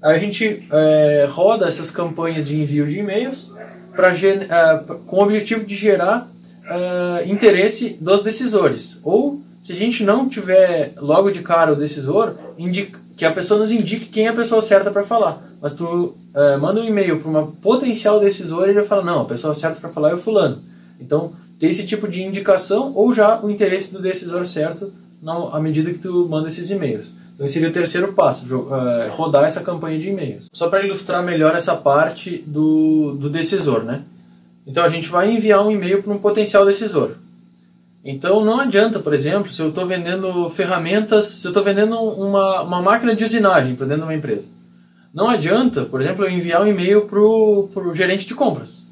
A 0.00 0.16
gente 0.16 0.64
é, 0.70 1.26
roda 1.28 1.66
essas 1.66 1.90
campanhas 1.90 2.46
de 2.46 2.60
envio 2.60 2.86
de 2.86 3.00
e-mails 3.00 3.52
pra, 3.94 4.12
é, 4.12 4.84
com 5.06 5.16
o 5.16 5.22
objetivo 5.22 5.64
de 5.64 5.74
gerar 5.74 6.28
uh, 6.68 7.28
interesse 7.30 7.96
dos 8.00 8.22
decisores. 8.22 8.98
Ou, 9.02 9.42
se 9.60 9.72
a 9.72 9.74
gente 9.74 10.04
não 10.04 10.28
tiver 10.28 10.92
logo 10.96 11.30
de 11.30 11.40
cara 11.42 11.72
o 11.72 11.76
decisor, 11.76 12.36
indica, 12.56 12.98
que 13.18 13.24
a 13.24 13.32
pessoa 13.32 13.58
nos 13.58 13.72
indique 13.72 14.06
quem 14.06 14.26
é 14.26 14.28
a 14.28 14.32
pessoa 14.32 14.62
certa 14.62 14.92
para 14.92 15.02
falar. 15.02 15.42
Mas 15.60 15.72
tu 15.72 15.84
uh, 15.84 16.58
manda 16.60 16.80
um 16.80 16.84
e-mail 16.84 17.18
para 17.18 17.28
uma 17.28 17.46
potencial 17.48 18.20
decisor 18.20 18.62
e 18.62 18.70
ele 18.70 18.74
vai 18.74 18.86
falar, 18.86 19.04
não, 19.04 19.22
a 19.22 19.24
pessoa 19.24 19.54
certa 19.54 19.80
para 19.80 19.90
falar 19.90 20.10
é 20.10 20.14
o 20.14 20.18
fulano. 20.18 20.58
Então, 21.00 21.32
tem 21.58 21.68
esse 21.68 21.84
tipo 21.84 22.06
de 22.06 22.22
indicação 22.22 22.92
ou 22.94 23.12
já 23.12 23.40
o 23.42 23.50
interesse 23.50 23.92
do 23.92 24.00
decisor 24.00 24.46
certo 24.46 24.92
na, 25.20 25.32
à 25.32 25.60
medida 25.60 25.90
que 25.90 25.98
tu 25.98 26.28
manda 26.30 26.46
esses 26.46 26.70
e-mails. 26.70 27.06
Então, 27.34 27.44
esse 27.44 27.54
seria 27.54 27.68
o 27.68 27.72
terceiro 27.72 28.12
passo, 28.12 28.46
uh, 28.54 29.10
rodar 29.10 29.44
essa 29.44 29.62
campanha 29.62 29.98
de 29.98 30.08
e-mails. 30.10 30.46
Só 30.52 30.68
para 30.68 30.84
ilustrar 30.86 31.22
melhor 31.22 31.56
essa 31.56 31.74
parte 31.74 32.44
do, 32.46 33.16
do 33.18 33.28
decisor, 33.28 33.82
né? 33.82 34.04
Então 34.64 34.84
a 34.84 34.88
gente 34.88 35.08
vai 35.08 35.32
enviar 35.32 35.66
um 35.66 35.70
e-mail 35.70 36.02
para 36.02 36.12
um 36.12 36.18
potencial 36.18 36.64
decisor. 36.64 37.12
Então 38.10 38.42
não 38.42 38.58
adianta, 38.58 38.98
por 39.00 39.12
exemplo, 39.12 39.52
se 39.52 39.60
eu 39.60 39.68
estou 39.68 39.86
vendendo 39.86 40.48
ferramentas, 40.48 41.26
se 41.26 41.46
eu 41.46 41.50
estou 41.50 41.62
vendendo 41.62 41.94
uma, 41.94 42.62
uma 42.62 42.80
máquina 42.80 43.14
de 43.14 43.22
usinagem 43.22 43.74
para 43.74 43.84
dentro 43.84 44.00
de 44.04 44.08
uma 44.08 44.14
empresa. 44.14 44.44
Não 45.12 45.28
adianta, 45.28 45.82
por 45.82 46.00
exemplo, 46.00 46.24
eu 46.24 46.30
enviar 46.30 46.62
um 46.62 46.66
e-mail 46.66 47.02
para 47.02 47.20
o 47.20 47.92
gerente 47.94 48.26
de 48.26 48.34
compras. 48.34 48.82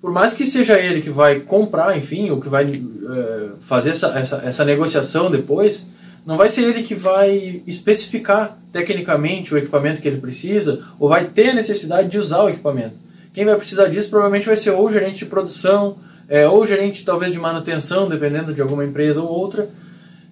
Por 0.00 0.10
mais 0.10 0.34
que 0.34 0.44
seja 0.46 0.76
ele 0.80 1.00
que 1.00 1.10
vai 1.10 1.38
comprar, 1.38 1.96
enfim, 1.96 2.28
ou 2.30 2.40
que 2.40 2.48
vai 2.48 2.64
é, 2.64 3.50
fazer 3.60 3.90
essa, 3.90 4.08
essa, 4.18 4.42
essa 4.44 4.64
negociação 4.64 5.30
depois, 5.30 5.86
não 6.26 6.36
vai 6.36 6.48
ser 6.48 6.62
ele 6.62 6.82
que 6.82 6.96
vai 6.96 7.62
especificar 7.68 8.58
tecnicamente 8.72 9.54
o 9.54 9.58
equipamento 9.58 10.02
que 10.02 10.08
ele 10.08 10.20
precisa, 10.20 10.82
ou 10.98 11.08
vai 11.08 11.26
ter 11.26 11.54
necessidade 11.54 12.08
de 12.08 12.18
usar 12.18 12.42
o 12.42 12.48
equipamento. 12.48 12.96
Quem 13.32 13.44
vai 13.44 13.54
precisar 13.54 13.86
disso 13.86 14.10
provavelmente 14.10 14.46
vai 14.46 14.56
ser 14.56 14.70
ou 14.70 14.88
o 14.88 14.92
gerente 14.92 15.18
de 15.18 15.26
produção, 15.26 15.96
é, 16.28 16.46
ou 16.48 16.62
o 16.62 16.66
gerente 16.66 17.04
talvez 17.04 17.32
de 17.32 17.38
manutenção, 17.38 18.08
dependendo 18.08 18.54
de 18.54 18.62
alguma 18.62 18.84
empresa 18.84 19.20
ou 19.20 19.28
outra. 19.28 19.68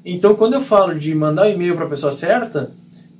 Então, 0.04 0.34
quando 0.34 0.54
eu 0.54 0.60
falo 0.60 0.94
de 0.94 1.14
mandar 1.14 1.48
e-mail 1.48 1.76
para 1.76 1.86
a 1.86 1.88
pessoa 1.88 2.12
certa, 2.12 2.70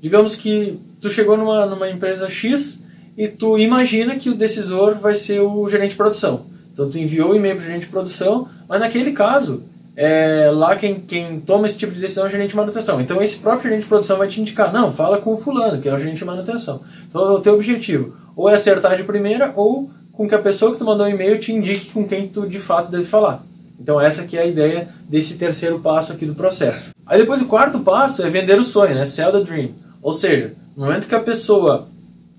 digamos 0.00 0.34
que 0.34 0.78
tu 1.00 1.10
chegou 1.10 1.36
numa, 1.36 1.66
numa 1.66 1.90
empresa 1.90 2.28
X 2.28 2.84
e 3.16 3.28
tu 3.28 3.58
imagina 3.58 4.16
que 4.16 4.30
o 4.30 4.34
decisor 4.34 4.94
vai 4.94 5.16
ser 5.16 5.40
o 5.40 5.68
gerente 5.68 5.90
de 5.90 5.96
produção. 5.96 6.46
Então, 6.72 6.88
tu 6.88 6.98
enviou 6.98 7.30
o 7.30 7.36
e-mail 7.36 7.56
para 7.56 7.62
o 7.62 7.66
gerente 7.66 7.86
de 7.86 7.92
produção, 7.92 8.48
mas 8.68 8.80
naquele 8.80 9.12
caso, 9.12 9.62
é, 9.94 10.50
lá 10.50 10.74
quem, 10.74 10.94
quem 11.00 11.38
toma 11.40 11.66
esse 11.66 11.76
tipo 11.76 11.92
de 11.92 12.00
decisão 12.00 12.24
é 12.24 12.28
o 12.28 12.30
gerente 12.30 12.50
de 12.50 12.56
manutenção. 12.56 13.00
Então, 13.00 13.22
esse 13.22 13.36
próprio 13.36 13.64
gerente 13.64 13.82
de 13.82 13.88
produção 13.88 14.16
vai 14.16 14.26
te 14.26 14.40
indicar, 14.40 14.72
não, 14.72 14.92
fala 14.92 15.18
com 15.18 15.34
o 15.34 15.36
fulano, 15.36 15.80
que 15.80 15.88
é 15.88 15.94
o 15.94 15.98
gerente 15.98 16.18
de 16.18 16.24
manutenção. 16.24 16.80
Então, 17.08 17.22
é 17.28 17.30
o 17.32 17.40
teu 17.40 17.54
objetivo 17.54 18.22
ou 18.36 18.48
é 18.48 18.54
acertar 18.54 18.96
de 18.96 19.04
primeira, 19.04 19.52
ou 19.56 19.90
com 20.12 20.28
que 20.28 20.34
a 20.34 20.38
pessoa 20.38 20.72
que 20.72 20.78
tu 20.78 20.84
mandou 20.84 21.06
o 21.06 21.08
um 21.08 21.12
e-mail 21.12 21.38
te 21.38 21.52
indique 21.52 21.90
com 21.90 22.06
quem 22.06 22.28
tu 22.28 22.46
de 22.46 22.58
fato 22.58 22.90
deve 22.90 23.04
falar. 23.04 23.44
Então 23.80 24.00
essa 24.00 24.22
aqui 24.22 24.36
é 24.36 24.42
a 24.42 24.46
ideia 24.46 24.88
desse 25.08 25.34
terceiro 25.34 25.80
passo 25.80 26.12
aqui 26.12 26.26
do 26.26 26.34
processo. 26.34 26.90
Aí 27.06 27.18
depois 27.18 27.40
o 27.42 27.46
quarto 27.46 27.80
passo 27.80 28.22
é 28.22 28.30
vender 28.30 28.58
o 28.58 28.64
sonho, 28.64 28.94
né? 28.94 29.06
Sell 29.06 29.32
the 29.32 29.40
dream. 29.40 29.70
Ou 30.02 30.12
seja, 30.12 30.54
no 30.76 30.84
momento 30.84 31.08
que 31.08 31.14
a 31.14 31.20
pessoa 31.20 31.88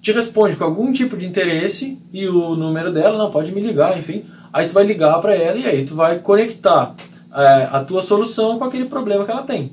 te 0.01 0.12
responde 0.12 0.55
com 0.55 0.65
algum 0.65 0.91
tipo 0.91 1.15
de 1.15 1.25
interesse 1.25 1.97
e 2.12 2.27
o 2.27 2.55
número 2.55 2.91
dela, 2.91 3.17
não, 3.17 3.31
pode 3.31 3.53
me 3.53 3.62
ligar, 3.62 3.97
enfim, 3.97 4.25
aí 4.51 4.67
tu 4.67 4.73
vai 4.73 4.83
ligar 4.83 5.19
para 5.21 5.33
ela 5.33 5.57
e 5.57 5.65
aí 5.65 5.86
tu 5.86 5.95
vai 5.95 6.19
conectar 6.19 6.93
é, 7.33 7.69
a 7.71 7.83
tua 7.83 8.01
solução 8.01 8.59
com 8.59 8.65
aquele 8.65 8.86
problema 8.86 9.23
que 9.23 9.31
ela 9.31 9.43
tem. 9.43 9.71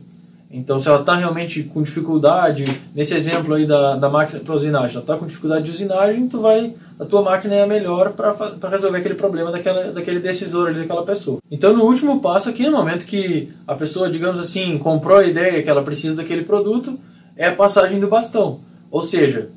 Então, 0.53 0.81
se 0.81 0.89
ela 0.89 1.01
está 1.01 1.15
realmente 1.15 1.63
com 1.63 1.83
dificuldade, 1.83 2.65
nesse 2.95 3.15
exemplo 3.15 3.55
aí 3.55 3.67
da, 3.67 3.95
da 3.97 4.09
máquina 4.09 4.41
para 4.41 4.55
usinagem, 4.55 4.97
ela 4.97 5.01
está 5.01 5.17
com 5.17 5.27
dificuldade 5.27 5.65
de 5.65 5.71
usinagem, 5.71 6.29
tu 6.29 6.41
vai, 6.41 6.75
a 7.01 7.07
tua 7.07 7.23
máquina 7.23 7.55
é 7.55 7.63
a 7.63 7.67
melhor 7.67 8.13
para 8.13 8.69
resolver 8.69 8.99
aquele 8.99 9.15
problema 9.15 9.51
daquela, 9.51 9.91
daquele 9.91 10.21
decisor 10.21 10.69
ali, 10.69 10.81
daquela 10.81 11.03
pessoa. 11.03 11.39
Então, 11.51 11.73
no 11.75 11.85
último 11.85 12.21
passo 12.21 12.51
aqui, 12.51 12.67
no 12.67 12.73
momento 12.73 13.07
que 13.07 13.51
a 13.67 13.75
pessoa, 13.75 14.11
digamos 14.11 14.39
assim, 14.39 14.77
comprou 14.77 15.17
a 15.17 15.25
ideia 15.25 15.63
que 15.63 15.71
ela 15.71 15.83
precisa 15.83 16.17
daquele 16.17 16.45
produto, 16.45 16.99
é 17.39 17.49
a 17.49 17.55
passagem 17.55 17.99
do 17.99 18.07
bastão. 18.07 18.61
Ou 18.91 19.01
seja, 19.01 19.49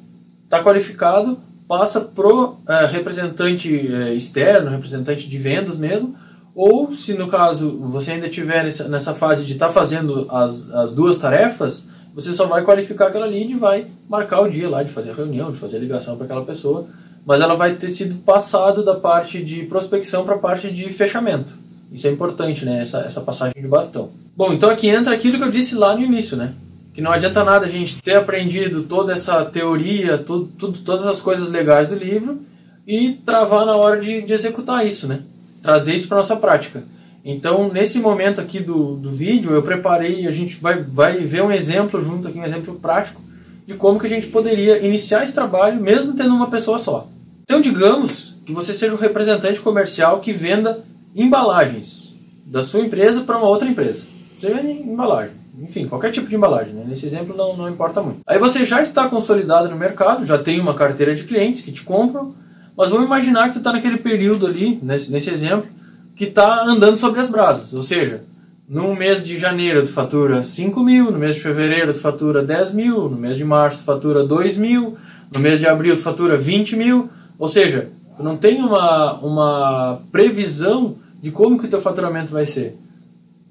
está 0.46 0.64
qualificado, 0.64 1.38
passa 1.68 2.00
pro 2.00 2.56
é, 2.70 2.86
representante 2.86 3.94
é, 3.94 4.14
externo, 4.14 4.70
representante 4.70 5.28
de 5.28 5.38
vendas 5.38 5.78
mesmo, 5.78 6.16
ou 6.56 6.94
se 6.94 7.14
no 7.16 7.28
caso 7.28 7.78
você 7.78 8.12
ainda 8.12 8.28
estiver 8.28 8.64
nessa, 8.64 8.88
nessa 8.88 9.14
fase 9.14 9.44
de 9.44 9.52
estar 9.52 9.68
tá 9.68 9.74
fazendo 9.74 10.28
as, 10.30 10.72
as 10.72 10.94
duas 10.94 11.18
tarefas, 11.18 11.84
você 12.14 12.32
só 12.32 12.46
vai 12.46 12.62
qualificar 12.62 13.08
aquela 13.08 13.26
lead 13.26 13.52
e 13.52 13.56
vai 13.56 13.88
marcar 14.08 14.40
o 14.42 14.48
dia 14.48 14.70
lá 14.70 14.84
de 14.84 14.92
fazer 14.92 15.10
a 15.10 15.16
reunião, 15.16 15.52
de 15.52 15.58
fazer 15.58 15.78
a 15.78 15.80
ligação 15.80 16.16
para 16.16 16.26
aquela 16.26 16.46
pessoa, 16.46 16.86
mas 17.26 17.42
ela 17.42 17.56
vai 17.56 17.76
ter 17.76 17.90
sido 17.90 18.16
passado 18.24 18.84
da 18.84 18.96
parte 18.96 19.44
de 19.44 19.64
prospecção 19.64 20.26
para 20.26 20.36
a 20.36 20.40
parte 20.40 20.72
de 20.72 20.90
fechamento. 20.92 21.54
Isso 21.92 22.08
é 22.08 22.12
importante, 22.12 22.66
né? 22.66 22.82
Essa, 22.82 23.00
essa 23.00 23.22
passagem 23.22 23.54
de 23.62 23.68
bastão. 23.68 24.10
Bom, 24.36 24.52
então 24.52 24.70
aqui 24.70 24.90
entra 24.90 25.14
aquilo 25.14 25.38
que 25.38 25.44
eu 25.44 25.52
disse 25.52 25.76
lá 25.76 25.96
no 25.96 26.02
início, 26.02 26.36
né? 26.36 26.54
Que 26.94 27.02
não 27.02 27.12
adianta 27.12 27.44
nada 27.44 27.66
a 27.66 27.70
gente 27.70 28.02
ter 28.02 28.16
aprendido 28.16 28.84
toda 28.84 29.14
essa 29.14 29.46
teoria, 29.46 30.18
tudo, 30.18 30.50
tudo, 30.58 30.80
todas 30.80 31.06
as 31.06 31.22
coisas 31.22 31.50
legais 31.50 31.90
do 31.90 31.96
livro 31.96 32.40
e 32.88 33.14
travar 33.26 33.66
na 33.66 33.76
hora 33.76 34.00
de, 34.00 34.22
de 34.22 34.34
executar 34.34 34.86
isso, 34.86 35.08
né? 35.08 35.22
trazer 35.64 35.96
isso 35.96 36.08
para 36.08 36.18
nossa 36.18 36.36
prática. 36.36 36.84
Então, 37.26 37.72
nesse 37.72 38.00
momento 38.00 38.42
aqui 38.42 38.60
do, 38.60 38.98
do 38.98 39.10
vídeo, 39.10 39.54
eu 39.54 39.64
preparei, 39.64 40.28
a 40.28 40.32
gente 40.32 40.60
vai, 40.60 40.84
vai 40.84 41.20
ver 41.20 41.42
um 41.42 41.52
exemplo 41.52 42.04
junto 42.04 42.28
aqui, 42.28 42.38
um 42.38 42.44
exemplo 42.44 42.76
prático 42.76 43.22
de 43.66 43.74
como 43.76 43.98
que 43.98 44.06
a 44.06 44.10
gente 44.10 44.28
poderia 44.28 44.86
iniciar 44.86 45.24
esse 45.24 45.34
trabalho 45.34 45.82
mesmo 45.82 46.14
tendo 46.14 46.36
uma 46.36 46.50
pessoa 46.50 46.78
só. 46.78 47.08
Então, 47.44 47.60
digamos 47.60 48.36
que 48.46 48.54
você 48.54 48.74
seja 48.74 48.94
um 48.94 48.98
representante 48.98 49.60
comercial 49.60 50.20
que 50.20 50.32
venda 50.32 50.84
embalagens 51.16 52.14
da 52.46 52.64
sua 52.64 52.82
empresa 52.82 53.22
para 53.22 53.38
uma 53.38 53.48
outra 53.48 53.68
empresa. 53.68 54.04
Você 54.40 54.54
vende 54.54 54.82
embalagem, 54.90 55.36
enfim, 55.60 55.88
qualquer 55.88 56.12
tipo 56.12 56.28
de 56.28 56.36
embalagem. 56.36 56.74
Né? 56.74 56.86
Nesse 56.88 57.06
exemplo 57.06 57.36
não, 57.36 57.56
não 57.56 57.70
importa 57.70 58.02
muito. 58.02 58.20
Aí 58.26 58.40
você 58.40 58.66
já 58.66 58.82
está 58.82 59.08
consolidado 59.08 59.70
no 59.70 59.76
mercado, 59.76 60.26
já 60.26 60.38
tem 60.38 60.60
uma 60.60 60.74
carteira 60.74 61.16
de 61.16 61.24
clientes 61.24 61.62
que 61.62 61.72
te 61.72 61.84
compram, 61.84 62.34
mas 62.76 62.90
vamos 62.90 63.06
imaginar 63.06 63.48
que 63.48 63.54
tu 63.54 63.58
está 63.60 63.72
naquele 63.72 63.98
período 63.98 64.48
ali, 64.48 64.80
nesse, 64.82 65.12
nesse 65.12 65.30
exemplo, 65.30 65.68
que 66.16 66.26
está 66.26 66.64
andando 66.64 66.98
sobre 66.98 67.20
as 67.20 67.30
brasas. 67.30 67.74
Ou 67.74 67.84
seja, 67.84 68.24
no 68.68 68.96
mês 68.96 69.24
de 69.24 69.38
janeiro 69.38 69.84
tu 69.84 69.92
fatura 69.92 70.42
5 70.42 70.80
mil, 70.82 71.12
no 71.12 71.20
mês 71.20 71.36
de 71.36 71.42
fevereiro 71.42 71.94
tu 71.94 72.00
fatura 72.00 72.42
10 72.42 72.74
mil, 72.74 73.10
no 73.10 73.18
mês 73.18 73.38
de 73.38 73.44
março 73.44 73.80
tu 73.80 73.86
fatura 73.86 74.24
2 74.24 74.58
mil, 74.58 74.98
no 75.34 75.40
mês 75.40 75.60
de 75.60 75.68
abril 75.68 75.96
tu 75.96 76.02
fatura 76.02 76.38
20 76.38 76.76
mil. 76.76 77.10
Ou 77.38 77.48
seja, 77.50 77.90
tu 78.16 78.24
não 78.24 78.38
tem 78.38 78.62
uma, 78.62 79.14
uma 79.20 80.02
previsão 80.12 80.96
de 81.22 81.32
como 81.32 81.60
que 81.60 81.66
o 81.66 81.70
teu 81.70 81.82
faturamento 81.82 82.32
vai 82.32 82.46
ser. 82.46 82.78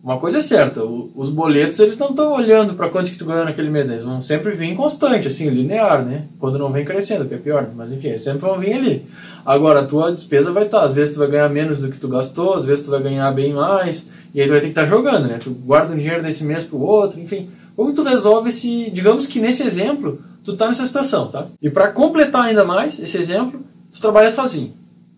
Uma 0.03 0.19
coisa 0.19 0.39
é 0.39 0.41
certa, 0.41 0.83
os 0.83 1.29
boletos 1.29 1.79
eles 1.79 1.97
não 1.97 2.11
estão 2.11 2.33
olhando 2.33 2.75
para 2.75 2.89
quanto 2.89 3.09
que 3.09 3.17
tu 3.17 3.25
ganhou 3.25 3.45
naquele 3.45 3.71
mês, 3.71 3.89
eles 3.89 4.03
vão 4.03 4.21
sempre 4.21 4.51
vir 4.51 4.75
constante, 4.75 5.29
assim, 5.29 5.49
linear, 5.49 6.05
né? 6.05 6.25
Quando 6.41 6.59
não 6.59 6.73
vem 6.73 6.85
crescendo, 6.85 7.25
que 7.25 7.35
é 7.35 7.39
pior, 7.39 7.69
mas 7.77 7.93
enfim, 7.93 8.09
eles 8.09 8.23
sempre 8.23 8.41
vão 8.41 8.59
vir 8.59 8.73
ali. 8.73 9.07
Agora, 9.47 9.79
a 9.79 9.85
tua 9.85 10.11
despesa 10.11 10.51
vai 10.51 10.65
estar, 10.65 10.81
tá, 10.81 10.87
às 10.87 10.93
vezes 10.93 11.15
tu 11.15 11.21
vai 11.21 11.29
ganhar 11.29 11.49
menos 11.49 11.79
do 11.79 11.89
que 11.89 12.01
tu 12.01 12.09
gastou, 12.09 12.55
às 12.55 12.65
vezes 12.65 12.85
tu 12.85 12.91
vai 12.91 13.01
ganhar 13.01 13.31
bem 13.31 13.53
mais, 13.53 14.05
e 14.35 14.41
aí 14.41 14.47
tu 14.49 14.51
vai 14.51 14.59
ter 14.59 14.67
que 14.67 14.73
estar 14.73 14.83
tá 14.83 14.89
jogando, 14.89 15.29
né? 15.29 15.39
Tu 15.41 15.51
guarda 15.51 15.95
um 15.95 15.97
dinheiro 15.97 16.21
desse 16.21 16.43
mês 16.43 16.65
pro 16.65 16.81
outro, 16.81 17.21
enfim. 17.21 17.49
Como 17.77 17.95
tu 17.95 18.03
resolve 18.03 18.49
esse, 18.49 18.91
digamos 18.91 19.29
que 19.29 19.39
nesse 19.39 19.63
exemplo, 19.63 20.19
tu 20.45 20.57
tá 20.57 20.67
nessa 20.67 20.85
situação, 20.85 21.29
tá? 21.29 21.47
E 21.63 21.71
para 21.71 21.93
completar 21.93 22.47
ainda 22.47 22.65
mais 22.65 22.99
esse 22.99 23.17
exemplo, 23.19 23.61
tu 23.93 24.01
trabalha 24.01 24.31
sozinho. 24.31 24.73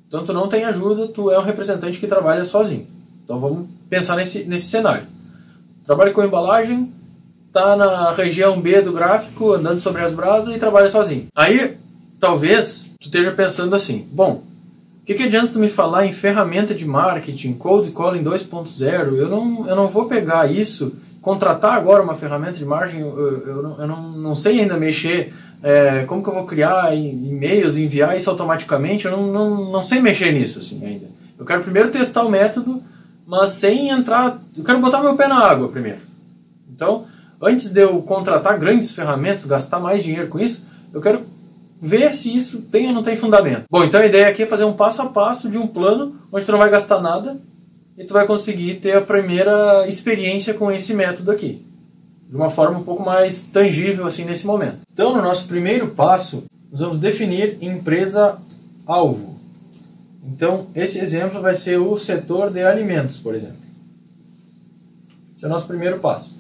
Então 0.08 0.24
tu 0.24 0.32
não 0.32 0.48
tem 0.48 0.64
ajuda, 0.64 1.08
tu 1.08 1.30
é 1.30 1.38
um 1.38 1.42
representante 1.42 1.98
que 1.98 2.06
trabalha 2.06 2.44
sozinho. 2.44 2.87
Então 3.24 3.38
vamos 3.40 3.68
pensar 3.88 4.16
nesse, 4.16 4.44
nesse 4.44 4.66
cenário. 4.66 5.06
Trabalha 5.87 6.12
com 6.12 6.22
embalagem, 6.22 6.92
está 7.46 7.76
na 7.76 8.12
região 8.12 8.60
B 8.60 8.82
do 8.82 8.92
gráfico, 8.92 9.52
andando 9.52 9.80
sobre 9.80 10.02
as 10.02 10.12
brasas 10.12 10.54
e 10.54 10.58
trabalha 10.58 10.88
sozinho. 10.88 11.26
Aí, 11.37 11.76
talvez, 12.18 12.94
tu 13.00 13.06
esteja 13.06 13.30
pensando 13.32 13.74
assim, 13.76 14.08
bom, 14.12 14.42
o 15.02 15.06
que, 15.06 15.14
que 15.14 15.22
adianta 15.24 15.52
tu 15.52 15.58
me 15.58 15.68
falar 15.68 16.06
em 16.06 16.12
ferramenta 16.12 16.74
de 16.74 16.87
marketing, 16.87 17.52
cold 17.54 17.90
calling 17.92 18.24
2.0? 18.24 19.16
Eu 19.16 19.28
não, 19.28 19.68
eu 19.68 19.76
não 19.76 19.87
vou 19.87 20.06
pegar 20.06 20.50
isso, 20.50 20.96
contratar 21.20 21.74
agora 21.74 22.02
uma 22.02 22.14
ferramenta 22.14 22.54
de 22.54 22.64
marketing, 22.64 23.00
eu, 23.00 23.42
eu, 23.46 23.62
não, 23.62 23.80
eu 23.80 23.87
não, 23.87 24.12
não 24.12 24.34
sei 24.34 24.60
ainda 24.60 24.76
mexer, 24.76 25.32
é, 25.64 26.05
como 26.05 26.22
que 26.22 26.29
eu 26.29 26.35
vou 26.35 26.44
criar 26.44 26.94
e-mails, 26.94 27.77
enviar 27.77 28.16
isso 28.16 28.31
automaticamente, 28.31 29.07
eu 29.07 29.11
não, 29.11 29.27
não, 29.27 29.72
não 29.72 29.83
sei 29.83 30.00
mexer 30.00 30.33
nisso 30.33 30.61
assim 30.61 30.85
ainda. 30.85 31.07
Eu 31.38 31.44
quero 31.44 31.62
primeiro 31.62 31.90
testar 31.90 32.22
o 32.22 32.31
método 32.31 32.81
mas 33.27 33.50
sem 33.50 33.88
entrar. 33.88 34.38
Eu 34.57 34.64
quero 34.64 34.81
botar 34.81 35.00
meu 35.00 35.16
pé 35.16 35.27
na 35.27 35.38
água 35.38 35.68
primeiro. 35.68 35.98
Então, 36.72 37.05
antes 37.40 37.70
de 37.70 37.81
eu 37.81 38.03
contratar 38.03 38.59
grandes 38.59 38.92
ferramentas, 38.92 39.46
gastar 39.46 39.81
mais 39.81 40.03
dinheiro 40.03 40.29
com 40.29 40.38
isso, 40.38 40.62
eu 40.92 41.00
quero 41.00 41.22
ver 41.81 42.14
se 42.14 42.35
isso 42.35 42.62
tem 42.62 42.88
ou 42.88 42.92
não 42.92 43.03
tem 43.03 43.16
fundamento. 43.16 43.64
Bom, 43.70 43.85
então 43.85 44.00
a 44.00 44.07
ideia 44.07 44.29
aqui 44.29 44.42
é 44.42 44.46
fazer 44.46 44.64
um 44.64 44.72
passo 44.72 45.03
a 45.03 45.07
passo 45.07 45.48
de 45.48 45.59
um 45.59 45.66
plano 45.66 46.18
onde 46.33 46.44
tu 46.44 46.53
não 46.53 46.59
vai 46.59 46.70
gastar 46.70 47.00
nada 47.00 47.37
e 47.96 48.05
tu 48.05 48.12
vai 48.12 48.27
conseguir 48.27 48.74
ter 48.77 48.96
a 48.96 49.00
primeira 49.00 49.87
experiência 49.87 50.55
com 50.55 50.70
esse 50.70 50.94
método 50.94 51.31
aqui. 51.31 51.64
De 52.35 52.37
uma 52.37 52.51
forma 52.51 52.81
um 52.81 52.83
pouco 52.83 53.05
mais 53.05 53.44
tangível 53.44 54.09
assim 54.09 54.25
nesse 54.25 54.44
momento. 54.44 54.79
Então, 54.92 55.14
no 55.14 55.23
nosso 55.23 55.47
primeiro 55.47 55.90
passo, 55.90 56.42
nós 56.68 56.81
vamos 56.81 56.99
definir 56.99 57.59
empresa 57.62 58.37
alvo. 58.85 59.38
Então, 60.27 60.66
esse 60.75 60.99
exemplo 60.99 61.40
vai 61.40 61.55
ser 61.55 61.79
o 61.79 61.97
setor 61.97 62.51
de 62.51 62.61
alimentos, 62.61 63.18
por 63.18 63.37
exemplo. 63.37 63.59
Esse 65.37 65.44
é 65.44 65.47
o 65.47 65.49
nosso 65.49 65.68
primeiro 65.68 66.01
passo. 66.01 66.37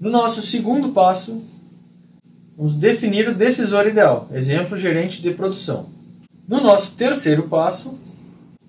No 0.00 0.08
nosso 0.08 0.40
segundo 0.40 0.90
passo, 0.90 1.42
vamos 2.56 2.76
definir 2.76 3.28
o 3.28 3.34
decisor 3.34 3.88
ideal, 3.88 4.28
exemplo, 4.32 4.78
gerente 4.78 5.20
de 5.20 5.32
produção. 5.32 5.86
No 6.46 6.60
nosso 6.60 6.92
terceiro 6.92 7.48
passo, 7.48 7.98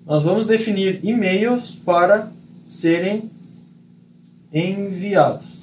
nós 0.03 0.23
vamos 0.23 0.47
definir 0.47 0.99
e-mails 1.03 1.75
para 1.85 2.27
serem 2.65 3.29
enviados. 4.51 5.58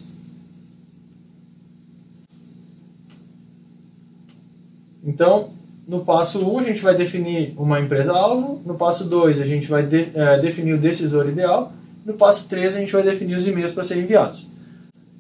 Então, 5.06 5.50
no 5.86 6.04
passo 6.04 6.40
1 6.40 6.52
um, 6.52 6.58
a 6.58 6.64
gente 6.64 6.82
vai 6.82 6.96
definir 6.96 7.54
uma 7.56 7.80
empresa-alvo, 7.80 8.60
no 8.66 8.74
passo 8.74 9.04
2 9.04 9.40
a 9.40 9.46
gente 9.46 9.68
vai 9.68 9.84
de, 9.84 10.08
é, 10.12 10.38
definir 10.40 10.72
o 10.72 10.78
decisor 10.78 11.28
ideal, 11.28 11.72
no 12.04 12.14
passo 12.14 12.46
3 12.48 12.76
a 12.76 12.80
gente 12.80 12.92
vai 12.92 13.04
definir 13.04 13.36
os 13.36 13.46
e-mails 13.46 13.70
para 13.70 13.84
serem 13.84 14.02
enviados. 14.02 14.48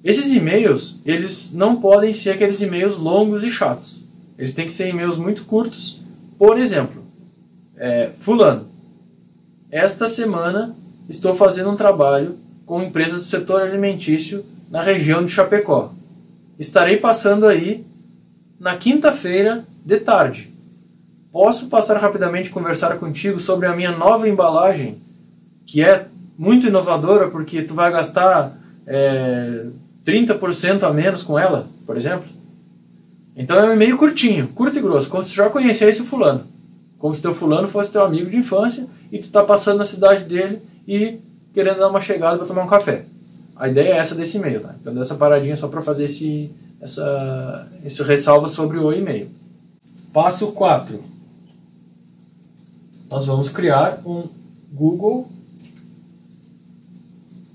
Esses 0.02 0.32
e-mails, 0.32 0.96
eles 1.06 1.52
não 1.52 1.80
podem 1.80 2.12
ser 2.12 2.30
aqueles 2.30 2.60
e-mails 2.60 2.98
longos 2.98 3.44
e 3.44 3.50
chatos. 3.50 4.02
Eles 4.36 4.52
têm 4.52 4.66
que 4.66 4.72
ser 4.72 4.88
e-mails 4.88 5.16
muito 5.16 5.44
curtos. 5.44 6.00
Por 6.36 6.58
exemplo, 6.58 7.02
é, 7.76 8.10
fulano, 8.18 8.66
esta 9.70 10.08
semana 10.08 10.74
estou 11.08 11.34
fazendo 11.36 11.70
um 11.70 11.76
trabalho 11.76 12.36
com 12.64 12.82
empresas 12.82 13.20
do 13.20 13.26
setor 13.26 13.62
alimentício 13.62 14.44
na 14.68 14.82
região 14.82 15.24
de 15.24 15.30
Chapecó. 15.30 15.92
Estarei 16.58 16.96
passando 16.96 17.46
aí 17.46 17.84
na 18.58 18.76
quinta-feira 18.76 19.64
de 19.86 20.00
tarde. 20.00 20.52
Posso 21.30 21.68
passar 21.68 21.96
rapidamente 21.98 22.50
conversar 22.50 22.98
contigo 22.98 23.38
sobre 23.38 23.68
a 23.68 23.76
minha 23.76 23.92
nova 23.92 24.28
embalagem, 24.28 25.00
que 25.64 25.80
é 25.80 26.06
muito 26.36 26.66
inovadora 26.66 27.30
porque 27.30 27.62
tu 27.62 27.72
vai 27.72 27.92
gastar 27.92 28.58
é, 28.84 29.64
30% 30.04 30.82
a 30.82 30.92
menos 30.92 31.22
com 31.22 31.38
ela, 31.38 31.68
por 31.86 31.96
exemplo? 31.96 32.26
Então 33.36 33.56
é 33.56 33.68
um 33.68 33.74
e-mail 33.74 33.96
curtinho, 33.96 34.48
curto 34.48 34.76
e 34.76 34.82
grosso, 34.82 35.08
como 35.08 35.22
se 35.22 35.36
já 35.36 35.48
conhecesse 35.48 36.02
o 36.02 36.04
fulano. 36.04 36.44
Como 36.98 37.14
se 37.14 37.22
teu 37.22 37.34
fulano 37.34 37.68
fosse 37.68 37.92
teu 37.92 38.02
amigo 38.02 38.28
de 38.28 38.38
infância 38.38 38.86
e 39.12 39.18
tu 39.18 39.24
está 39.24 39.44
passando 39.44 39.78
na 39.78 39.84
cidade 39.84 40.24
dele 40.24 40.60
e 40.88 41.20
querendo 41.54 41.78
dar 41.78 41.88
uma 41.88 42.00
chegada 42.00 42.38
para 42.38 42.46
tomar 42.46 42.64
um 42.64 42.68
café. 42.68 43.04
A 43.54 43.68
ideia 43.68 43.94
é 43.94 43.98
essa 43.98 44.16
desse 44.16 44.36
e-mail, 44.36 44.60
tá? 44.60 44.74
Então 44.80 44.92
dessa 44.92 45.14
paradinha 45.14 45.56
só 45.56 45.68
para 45.68 45.80
fazer 45.80 46.06
esse, 46.06 46.50
essa, 46.80 47.68
esse 47.84 48.02
ressalva 48.02 48.48
sobre 48.48 48.78
o 48.78 48.92
e-mail. 48.92 49.28
Passo 50.16 50.50
4. 50.52 50.98
Nós 53.10 53.26
vamos 53.26 53.50
criar 53.50 54.00
um 54.06 54.22
Google 54.72 55.28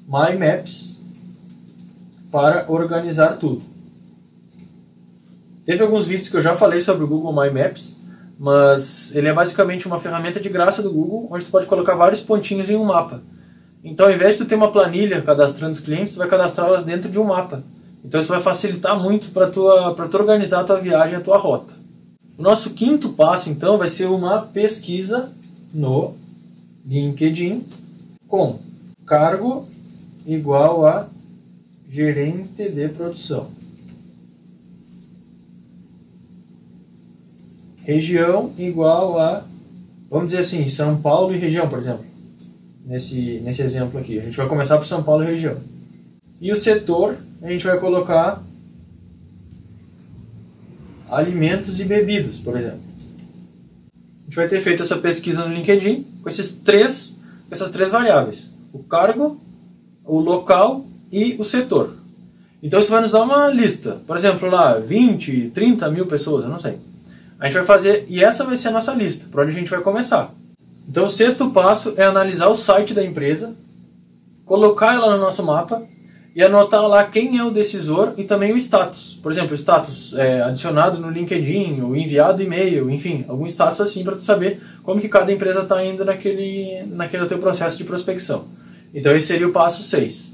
My 0.08 0.38
Maps 0.38 0.96
para 2.32 2.72
organizar 2.72 3.38
tudo. 3.38 3.64
Teve 5.66 5.82
alguns 5.82 6.08
vídeos 6.08 6.30
que 6.30 6.38
eu 6.38 6.42
já 6.44 6.54
falei 6.54 6.82
sobre 6.82 7.04
o 7.04 7.08
Google 7.08 7.34
My 7.34 7.50
Maps, 7.50 7.98
mas 8.38 9.16
ele 9.16 9.28
é 9.28 9.34
basicamente 9.34 9.88
uma 9.88 10.00
ferramenta 10.00 10.40
de 10.40 10.48
graça 10.48 10.84
do 10.84 10.92
Google, 10.92 11.30
onde 11.32 11.44
você 11.44 11.50
pode 11.50 11.66
colocar 11.66 11.96
vários 11.96 12.22
pontinhos 12.22 12.70
em 12.70 12.76
um 12.76 12.84
mapa. 12.84 13.24
Então, 13.84 14.06
ao 14.06 14.14
invés 14.14 14.38
de 14.38 14.44
tu 14.44 14.48
ter 14.48 14.54
uma 14.54 14.72
planilha 14.72 15.20
cadastrando 15.24 15.74
os 15.74 15.80
clientes, 15.80 16.14
tu 16.14 16.20
vai 16.20 16.28
cadastrá-las 16.28 16.84
dentro 16.84 17.10
de 17.10 17.18
um 17.18 17.24
mapa. 17.24 17.64
Então 18.06 18.22
isso 18.22 18.30
vai 18.30 18.40
facilitar 18.40 19.02
muito 19.02 19.32
para 19.32 19.48
para 19.48 20.08
tu 20.08 20.18
organizar 20.18 20.60
a 20.60 20.64
tua 20.64 20.80
viagem, 20.80 21.16
a 21.16 21.22
tua 21.22 21.40
rota. 21.40 21.81
O 22.42 22.44
nosso 22.44 22.72
quinto 22.72 23.10
passo 23.10 23.52
então 23.52 23.78
vai 23.78 23.88
ser 23.88 24.08
uma 24.08 24.42
pesquisa 24.42 25.32
no 25.72 26.16
LinkedIn 26.84 27.64
com 28.28 28.58
cargo 29.06 29.64
igual 30.26 30.88
a 30.88 31.08
gerente 31.88 32.68
de 32.68 32.90
produção. 32.90 33.48
Região 37.84 38.52
igual 38.58 39.20
a, 39.20 39.46
vamos 40.10 40.32
dizer 40.32 40.40
assim, 40.40 40.68
São 40.68 41.00
Paulo 41.00 41.36
e 41.36 41.38
região, 41.38 41.70
por 41.70 41.78
exemplo. 41.78 42.06
Nesse, 42.84 43.40
nesse 43.44 43.62
exemplo 43.62 44.00
aqui. 44.00 44.18
A 44.18 44.24
gente 44.24 44.38
vai 44.38 44.48
começar 44.48 44.80
por 44.80 44.88
São 44.88 45.04
Paulo 45.04 45.24
e 45.24 45.28
região. 45.28 45.58
E 46.42 46.52
o 46.52 46.56
setor 46.56 47.20
a 47.44 47.52
gente 47.52 47.68
vai 47.68 47.80
colocar 47.80 48.42
alimentos 51.12 51.80
e 51.82 51.84
bebidas, 51.84 52.40
por 52.40 52.58
exemplo. 52.58 52.80
A 54.22 54.26
gente 54.26 54.36
vai 54.36 54.48
ter 54.48 54.62
feito 54.62 54.82
essa 54.82 54.98
pesquisa 54.98 55.46
no 55.46 55.54
LinkedIn 55.54 56.06
com 56.24 56.30
esses 56.30 56.56
três, 56.56 57.18
essas 57.52 57.70
três 57.70 57.92
variáveis: 57.92 58.50
o 58.72 58.80
cargo, 58.80 59.40
o 60.06 60.20
local 60.20 60.86
e 61.12 61.36
o 61.38 61.44
setor. 61.44 61.94
Então 62.64 62.80
isso 62.80 62.90
vai 62.90 63.02
nos 63.02 63.12
dar 63.12 63.24
uma 63.24 63.48
lista. 63.48 64.02
Por 64.08 64.16
exemplo, 64.16 64.50
lá 64.50 64.80
20, 64.80 65.52
30 65.54 65.90
mil 65.92 66.06
pessoas, 66.06 66.46
eu 66.46 66.50
não 66.50 66.60
sei. 66.60 66.78
A 67.40 67.46
gente 67.46 67.56
vai 67.56 67.66
fazer, 67.66 68.06
e 68.08 68.24
essa 68.24 68.44
vai 68.46 68.56
ser 68.56 68.70
a 68.70 68.72
nossa 68.72 68.94
lista, 68.94 69.26
por 69.32 69.42
onde 69.42 69.52
a 69.52 69.56
gente 69.56 69.70
vai 69.70 69.82
começar. 69.82 70.32
Então 70.88 71.06
o 71.06 71.10
sexto 71.10 71.50
passo 71.50 71.94
é 71.98 72.04
analisar 72.04 72.48
o 72.48 72.56
site 72.56 72.94
da 72.94 73.04
empresa, 73.04 73.56
colocar 74.46 74.94
ela 74.94 75.16
no 75.16 75.22
nosso 75.22 75.44
mapa 75.44 75.82
e 76.34 76.42
anotar 76.42 76.88
lá 76.88 77.04
quem 77.04 77.38
é 77.38 77.44
o 77.44 77.52
decisor 77.52 78.14
e 78.18 78.24
também 78.24 78.54
o 78.54 78.58
status. 78.58 79.20
Por 79.22 79.32
exemplo, 79.32 79.54
status 79.56 80.14
é, 80.14 80.42
adicionado 80.42 81.00
no 81.00 81.10
LinkedIn, 81.10 81.82
ou 81.82 81.96
enviado 81.96 82.42
e-mail, 82.42 82.90
enfim, 82.90 83.26
algum 83.28 83.46
status 83.46 83.82
assim 83.82 84.04
para 84.04 84.16
tu 84.16 84.24
saber 84.24 84.62
como 84.82 85.02
que 85.02 85.10
cada 85.10 85.32
empresa 85.32 85.62
está 85.62 85.84
indo 85.84 86.06
naquele, 86.06 86.84
naquele 86.88 87.26
teu 87.26 87.38
processo 87.38 87.78
de 87.78 87.84
prospecção. 87.84 88.46
Então 88.94 89.16
esse 89.16 89.28
seria 89.28 89.48
o 89.48 89.52
passo 89.52 89.84
6. 89.84 90.32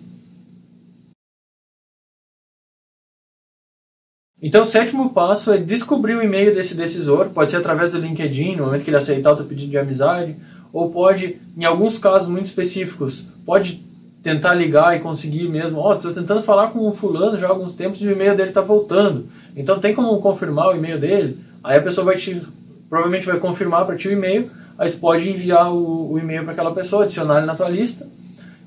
Então 4.40 4.62
o 4.62 4.68
sétimo 4.68 5.12
passo 5.16 5.52
é 5.52 5.58
descobrir 5.58 6.14
o 6.14 6.22
e-mail 6.22 6.54
desse 6.54 6.76
decisor, 6.76 7.30
pode 7.30 7.50
ser 7.50 7.58
através 7.58 7.92
do 7.92 7.98
LinkedIn, 7.98 8.56
no 8.56 8.66
momento 8.66 8.84
que 8.84 8.92
ele 8.92 8.98
aceitar 8.98 9.32
o 9.32 9.36
teu 9.36 9.46
pedido 9.46 9.72
de 9.72 9.80
amizade, 9.80 10.36
ou 10.72 10.92
pode, 10.92 11.42
em 11.58 11.66
alguns 11.66 11.98
casos 11.98 12.28
muito 12.28 12.46
específicos, 12.46 13.26
pode 13.48 13.87
tentar 14.24 14.54
ligar 14.54 14.96
e 14.96 15.00
conseguir 15.00 15.48
mesmo, 15.48 15.80
ó, 15.80 15.92
oh, 15.92 15.96
estou 15.96 16.14
tentando 16.14 16.44
falar 16.44 16.72
com 16.72 16.88
o 16.88 16.94
fulano 16.94 17.38
já 17.38 17.48
há 17.48 17.50
alguns 17.50 17.74
tempos 17.74 18.02
e 18.02 18.08
o 18.08 18.12
e-mail 18.12 18.36
dele 18.36 18.50
está 18.50 18.62
voltando. 18.62 19.26
Então 19.56 19.80
tem 19.80 19.94
como 19.94 20.20
confirmar 20.20 20.70
o 20.70 20.76
e-mail 20.76 21.00
dele? 21.00 21.40
Aí 21.64 21.78
a 21.78 21.82
pessoa 21.82 22.06
vai 22.06 22.18
te, 22.18 22.42
provavelmente 22.90 23.26
vai 23.26 23.40
confirmar 23.40 23.86
para 23.86 23.96
ti 23.96 24.08
o 24.08 24.12
e-mail, 24.12 24.50
aí 24.78 24.92
tu 24.92 24.98
pode 24.98 25.30
enviar 25.30 25.72
o, 25.72 26.12
o 26.12 26.20
e-mail 26.20 26.44
para 26.44 26.54
aquela 26.54 26.74
pessoa, 26.74 27.04
adicionar 27.04 27.38
ele 27.38 27.46
na 27.46 27.56
tua 27.56 27.70
lista, 27.70 28.08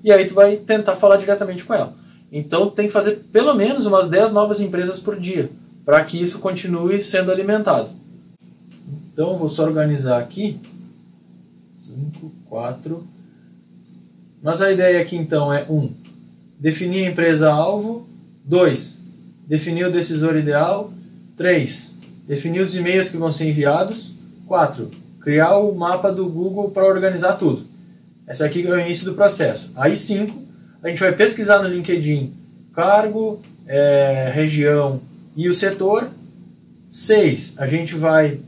e 0.02 0.10
aí 0.10 0.26
tu 0.26 0.34
vai 0.34 0.56
tentar 0.56 0.96
falar 0.96 1.16
diretamente 1.16 1.64
com 1.64 1.74
ela. 1.74 1.92
Então 2.32 2.70
tem 2.70 2.86
que 2.86 2.92
fazer 2.92 3.16
pelo 3.32 3.54
menos 3.54 3.86
umas 3.86 4.08
10 4.08 4.32
novas 4.32 4.60
empresas 4.60 4.98
por 4.98 5.18
dia, 5.18 5.50
para 5.84 6.04
que 6.04 6.20
isso 6.20 6.38
continue 6.38 7.02
sendo 7.02 7.30
alimentado. 7.30 7.88
Então 9.12 9.36
vou 9.36 9.48
só 9.48 9.64
organizar 9.64 10.18
aqui. 10.18 10.58
5, 11.84 12.32
4, 12.48 13.04
mas 14.42 14.62
a 14.62 14.70
ideia 14.70 15.00
aqui 15.00 15.16
então 15.16 15.52
é 15.52 15.64
um, 15.68 15.90
definir 16.58 17.06
a 17.06 17.10
empresa-alvo, 17.10 18.08
dois, 18.44 19.00
definir 19.46 19.86
o 19.86 19.92
decisor 19.92 20.36
ideal, 20.36 20.92
três, 21.36 21.94
definir 22.26 22.60
os 22.60 22.74
e-mails 22.74 23.08
que 23.08 23.16
vão 23.16 23.32
ser 23.32 23.48
enviados, 23.48 24.14
quatro, 24.46 24.90
criar 25.20 25.56
o 25.58 25.74
mapa 25.74 26.10
do 26.10 26.28
Google 26.28 26.70
para 26.70 26.86
organizar 26.86 27.34
tudo. 27.34 27.64
Essa 28.26 28.46
aqui 28.46 28.66
é 28.66 28.70
o 28.70 28.78
início 28.78 29.04
do 29.04 29.14
processo. 29.14 29.70
Aí 29.74 29.96
cinco, 29.96 30.40
a 30.82 30.88
gente 30.88 31.00
vai 31.00 31.12
pesquisar 31.12 31.62
no 31.62 31.68
LinkedIn 31.68 32.32
cargo, 32.72 33.40
é, 33.66 34.30
região 34.32 35.00
e 35.36 35.48
o 35.48 35.54
setor. 35.54 36.08
Seis, 36.88 37.54
a 37.58 37.66
gente 37.66 37.94
vai 37.94 38.38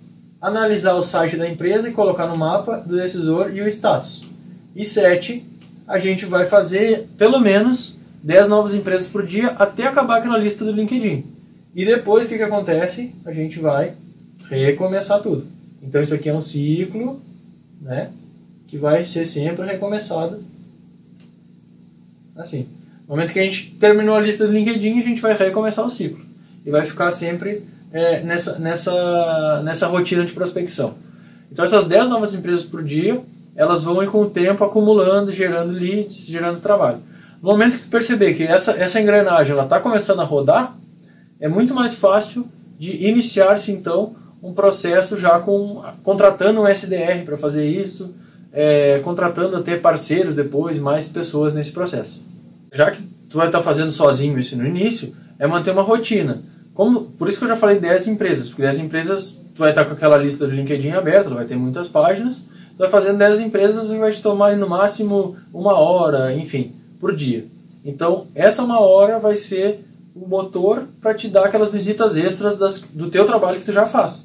analisar 0.40 0.94
o 0.94 1.02
site 1.02 1.36
da 1.36 1.48
empresa 1.48 1.88
e 1.88 1.92
colocar 1.92 2.26
no 2.26 2.36
mapa 2.36 2.78
do 2.78 2.96
decisor 2.96 3.50
e 3.54 3.60
o 3.60 3.68
status. 3.68 4.24
E 4.74 4.84
sete, 4.84 5.44
a 5.92 5.98
gente 5.98 6.24
vai 6.24 6.46
fazer 6.46 7.06
pelo 7.18 7.38
menos 7.38 7.96
10 8.22 8.48
novas 8.48 8.72
empresas 8.72 9.06
por 9.06 9.26
dia 9.26 9.48
até 9.58 9.86
acabar 9.86 10.18
aquela 10.18 10.38
lista 10.38 10.64
do 10.64 10.72
LinkedIn. 10.72 11.22
E 11.74 11.84
depois 11.84 12.24
o 12.24 12.28
que, 12.30 12.38
que 12.38 12.42
acontece? 12.42 13.14
A 13.26 13.32
gente 13.32 13.58
vai 13.58 13.92
recomeçar 14.48 15.20
tudo. 15.20 15.46
Então 15.82 16.00
isso 16.00 16.14
aqui 16.14 16.30
é 16.30 16.34
um 16.34 16.40
ciclo, 16.40 17.20
né? 17.80 18.10
Que 18.68 18.78
vai 18.78 19.04
ser 19.04 19.26
sempre 19.26 19.66
recomeçado 19.66 20.42
Assim. 22.34 22.66
No 23.06 23.14
momento 23.14 23.34
que 23.34 23.40
a 23.40 23.42
gente 23.42 23.72
terminou 23.78 24.16
a 24.16 24.20
lista 24.20 24.46
do 24.46 24.52
LinkedIn, 24.52 24.98
a 24.98 25.02
gente 25.02 25.20
vai 25.20 25.36
recomeçar 25.36 25.84
o 25.84 25.90
ciclo. 25.90 26.24
E 26.64 26.70
vai 26.70 26.86
ficar 26.86 27.10
sempre 27.10 27.62
é, 27.92 28.20
nessa, 28.20 28.58
nessa, 28.58 29.62
nessa 29.62 29.86
rotina 29.88 30.24
de 30.24 30.32
prospecção. 30.32 30.94
Então 31.50 31.66
essas 31.66 31.86
10 31.86 32.08
novas 32.08 32.34
empresas 32.34 32.64
por 32.64 32.82
dia, 32.82 33.20
elas 33.56 33.84
vão 33.84 34.04
com 34.06 34.22
o 34.22 34.30
tempo 34.30 34.64
acumulando, 34.64 35.32
gerando 35.32 35.72
leads, 35.72 36.26
gerando 36.26 36.60
trabalho. 36.60 36.98
No 37.42 37.50
momento 37.50 37.76
que 37.76 37.82
tu 37.82 37.88
perceber 37.88 38.34
que 38.34 38.44
essa, 38.44 38.72
essa 38.72 39.00
engrenagem 39.00 39.58
está 39.58 39.80
começando 39.80 40.20
a 40.20 40.24
rodar, 40.24 40.76
é 41.40 41.48
muito 41.48 41.74
mais 41.74 41.94
fácil 41.94 42.46
de 42.78 43.06
iniciar-se 43.06 43.72
então 43.72 44.14
um 44.42 44.52
processo 44.52 45.18
já 45.18 45.38
com 45.38 45.82
contratando 46.02 46.60
um 46.60 46.66
SDR 46.66 47.24
para 47.24 47.36
fazer 47.36 47.64
isso, 47.64 48.14
é, 48.52 49.00
contratando 49.02 49.56
até 49.56 49.76
parceiros 49.76 50.34
depois, 50.34 50.78
mais 50.78 51.08
pessoas 51.08 51.54
nesse 51.54 51.72
processo. 51.72 52.20
Já 52.72 52.90
que 52.90 53.02
tu 53.30 53.36
vai 53.36 53.46
estar 53.46 53.58
tá 53.58 53.64
fazendo 53.64 53.90
sozinho 53.90 54.38
isso 54.38 54.56
no 54.56 54.66
início, 54.66 55.14
é 55.38 55.46
manter 55.46 55.70
uma 55.70 55.82
rotina. 55.82 56.42
Como, 56.74 57.02
por 57.02 57.28
isso 57.28 57.38
que 57.38 57.44
eu 57.44 57.48
já 57.48 57.56
falei 57.56 57.78
10 57.78 58.08
empresas, 58.08 58.48
porque 58.48 58.62
10 58.62 58.78
empresas 58.78 59.36
tu 59.54 59.58
vai 59.58 59.70
estar 59.70 59.84
tá 59.84 59.90
com 59.90 59.94
aquela 59.94 60.16
lista 60.16 60.46
do 60.46 60.52
LinkedIn 60.52 60.90
aberta, 60.90 61.30
vai 61.30 61.44
ter 61.44 61.56
muitas 61.56 61.88
páginas, 61.88 62.44
vai 62.82 62.90
fazendo 62.90 63.18
10 63.18 63.38
empresas 63.38 63.88
e 63.88 63.96
vai 63.96 64.10
te 64.10 64.20
tomar 64.20 64.56
no 64.56 64.68
máximo 64.68 65.36
uma 65.54 65.74
hora, 65.74 66.34
enfim, 66.34 66.72
por 66.98 67.14
dia. 67.14 67.44
Então, 67.84 68.26
essa 68.34 68.64
uma 68.64 68.80
hora 68.80 69.20
vai 69.20 69.36
ser 69.36 69.84
o 70.16 70.26
motor 70.26 70.88
para 71.00 71.14
te 71.14 71.28
dar 71.28 71.44
aquelas 71.44 71.70
visitas 71.70 72.16
extras 72.16 72.56
das, 72.58 72.82
do 72.92 73.08
teu 73.08 73.24
trabalho 73.24 73.60
que 73.60 73.66
tu 73.66 73.70
já 73.70 73.86
faz. 73.86 74.24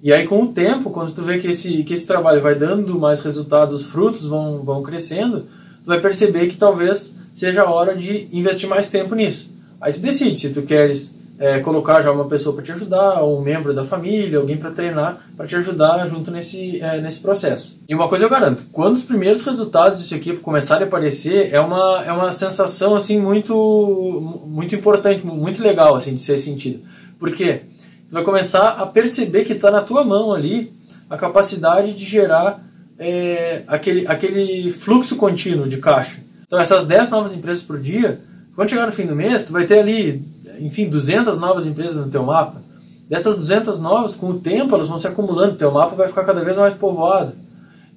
E 0.00 0.12
aí, 0.12 0.28
com 0.28 0.44
o 0.44 0.52
tempo, 0.52 0.90
quando 0.90 1.12
tu 1.12 1.24
vê 1.24 1.40
que 1.40 1.48
esse, 1.48 1.82
que 1.82 1.92
esse 1.92 2.06
trabalho 2.06 2.40
vai 2.40 2.54
dando 2.54 2.96
mais 3.00 3.20
resultados, 3.20 3.74
os 3.74 3.86
frutos 3.86 4.26
vão, 4.26 4.62
vão 4.62 4.80
crescendo, 4.80 5.40
tu 5.82 5.86
vai 5.86 6.00
perceber 6.00 6.46
que 6.46 6.56
talvez 6.56 7.16
seja 7.34 7.62
a 7.62 7.70
hora 7.70 7.96
de 7.96 8.28
investir 8.32 8.68
mais 8.68 8.88
tempo 8.88 9.16
nisso. 9.16 9.50
Aí 9.80 9.92
tu 9.92 9.98
decide 9.98 10.38
se 10.38 10.50
tu 10.50 10.62
queres 10.62 11.16
é, 11.38 11.60
colocar 11.60 12.02
já 12.02 12.10
uma 12.10 12.26
pessoa 12.26 12.54
para 12.54 12.64
te 12.64 12.72
ajudar, 12.72 13.20
ou 13.20 13.38
um 13.38 13.42
membro 13.42 13.72
da 13.72 13.84
família, 13.84 14.38
alguém 14.38 14.56
para 14.56 14.70
treinar, 14.70 15.18
para 15.36 15.46
te 15.46 15.54
ajudar 15.56 16.06
junto 16.06 16.30
nesse, 16.30 16.80
é, 16.80 17.00
nesse 17.00 17.20
processo. 17.20 17.78
E 17.88 17.94
uma 17.94 18.08
coisa 18.08 18.24
eu 18.24 18.30
garanto, 18.30 18.64
quando 18.72 18.96
os 18.96 19.04
primeiros 19.04 19.44
resultados 19.44 20.00
disso 20.00 20.14
aqui 20.14 20.36
começarem 20.36 20.84
a 20.84 20.86
aparecer, 20.86 21.50
é 21.52 21.60
uma, 21.60 22.04
é 22.04 22.12
uma 22.12 22.32
sensação 22.32 22.96
assim 22.96 23.20
muito, 23.20 24.42
muito 24.46 24.74
importante, 24.74 25.24
muito 25.24 25.62
legal 25.62 25.94
assim 25.94 26.14
de 26.14 26.20
ser 26.20 26.38
sentido. 26.38 26.80
Porque 27.18 27.62
você 28.06 28.14
vai 28.14 28.24
começar 28.24 28.70
a 28.70 28.86
perceber 28.86 29.44
que 29.44 29.52
está 29.52 29.70
na 29.70 29.82
tua 29.82 30.04
mão 30.04 30.32
ali 30.32 30.72
a 31.08 31.16
capacidade 31.16 31.92
de 31.92 32.04
gerar 32.04 32.60
é, 32.98 33.62
aquele, 33.66 34.06
aquele 34.06 34.72
fluxo 34.72 35.16
contínuo 35.16 35.68
de 35.68 35.76
caixa. 35.76 36.16
Então 36.46 36.58
essas 36.58 36.84
10 36.84 37.10
novas 37.10 37.32
empresas 37.32 37.62
por 37.62 37.78
dia, 37.78 38.20
quando 38.54 38.70
chegar 38.70 38.86
no 38.86 38.92
fim 38.92 39.06
do 39.06 39.14
mês, 39.14 39.44
tu 39.44 39.52
vai 39.52 39.66
ter 39.66 39.78
ali, 39.78 40.22
enfim, 40.60 40.88
200 40.88 41.38
novas 41.38 41.66
empresas 41.66 41.96
no 41.96 42.10
teu 42.10 42.22
mapa. 42.22 42.62
Dessas 43.08 43.36
200 43.36 43.80
novas, 43.80 44.14
com 44.14 44.30
o 44.30 44.38
tempo, 44.38 44.74
elas 44.74 44.88
vão 44.88 44.98
se 44.98 45.06
acumulando, 45.06 45.56
teu 45.56 45.70
mapa 45.70 45.96
vai 45.96 46.08
ficar 46.08 46.24
cada 46.24 46.44
vez 46.44 46.56
mais 46.56 46.74
povoado. 46.74 47.32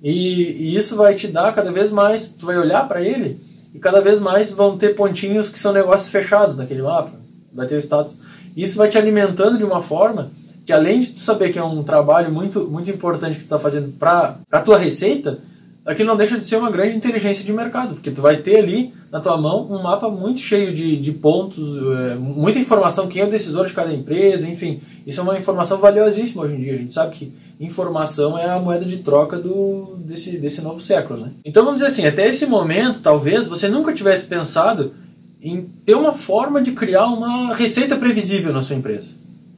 E, 0.02 0.12
e 0.12 0.78
isso 0.78 0.96
vai 0.96 1.16
te 1.16 1.28
dar 1.28 1.54
cada 1.54 1.72
vez 1.72 1.92
mais, 1.92 2.30
tu 2.30 2.46
vai 2.46 2.58
olhar 2.58 2.88
para 2.88 3.02
ele 3.02 3.40
e 3.74 3.80
cada 3.80 4.02
vez 4.02 4.20
mais 4.20 4.52
vão 4.52 4.78
ter 4.78 4.96
pontinhos 4.96 5.50
que 5.50 5.60
são 5.60 5.72
negócios 5.74 6.10
fechados 6.10 6.56
naquele 6.56 6.82
mapa. 6.82 7.12
Vai 7.54 7.68
ter 7.68 7.76
o 7.76 7.80
status 7.80 8.16
isso 8.56 8.78
vai 8.78 8.90
te 8.90 8.98
alimentando 8.98 9.58
de 9.58 9.64
uma 9.64 9.82
forma 9.82 10.30
que 10.66 10.74
além 10.74 11.00
de 11.00 11.12
tu 11.12 11.20
saber 11.20 11.52
que 11.52 11.60
é 11.60 11.64
um 11.64 11.84
trabalho 11.84 12.32
muito, 12.32 12.68
muito 12.68 12.90
importante 12.90 13.34
que 13.34 13.40
tu 13.40 13.44
está 13.44 13.60
fazendo 13.60 13.92
para 13.98 14.36
a 14.52 14.62
tua 14.62 14.78
receita, 14.78 15.40
aquilo 15.86 16.10
não 16.10 16.18
deixa 16.18 16.38
de 16.38 16.44
ser 16.44 16.58
uma 16.58 16.70
grande 16.70 16.96
inteligência 16.96 17.44
de 17.44 17.52
mercado, 17.52 17.96
porque 17.96 18.12
tu 18.12 18.22
vai 18.22 18.38
ter 18.38 18.58
ali 18.58 18.94
na 19.12 19.20
tua 19.20 19.36
mão 19.38 19.68
um 19.70 19.82
mapa 19.82 20.10
muito 20.10 20.40
cheio 20.40 20.74
de, 20.74 20.96
de 20.98 21.12
pontos, 21.12 21.60
é, 21.98 22.16
muita 22.16 22.60
informação, 22.60 23.08
quem 23.08 23.22
é 23.22 23.26
o 23.26 23.30
decisor 23.30 23.66
de 23.68 23.74
cada 23.74 23.92
empresa, 23.92 24.48
enfim. 24.48 24.80
Isso 25.06 25.20
é 25.20 25.24
uma 25.24 25.38
informação 25.38 25.80
valiosíssima 25.80 26.44
hoje 26.44 26.56
em 26.56 26.62
dia. 26.62 26.74
A 26.74 26.78
gente 26.78 26.94
sabe 26.94 27.16
que 27.16 27.34
informação 27.60 28.38
é 28.38 28.50
a 28.50 28.60
moeda 28.60 28.86
de 28.86 28.98
troca 28.98 29.38
do, 29.38 29.96
desse, 29.98 30.38
desse 30.38 30.62
novo 30.62 30.80
século. 30.80 31.20
Né? 31.20 31.32
Então 31.44 31.64
vamos 31.64 31.82
dizer 31.82 31.88
assim, 31.88 32.06
até 32.06 32.28
esse 32.28 32.46
momento, 32.46 33.02
talvez, 33.02 33.48
você 33.48 33.68
nunca 33.68 33.94
tivesse 33.94 34.26
pensado 34.26 34.94
em 35.42 35.64
ter 35.86 35.96
uma 35.96 36.14
forma 36.14 36.62
de 36.62 36.72
criar 36.72 37.08
uma 37.08 37.56
receita 37.56 37.96
previsível 37.96 38.54
na 38.54 38.62
sua 38.62 38.76
empresa. 38.76 39.10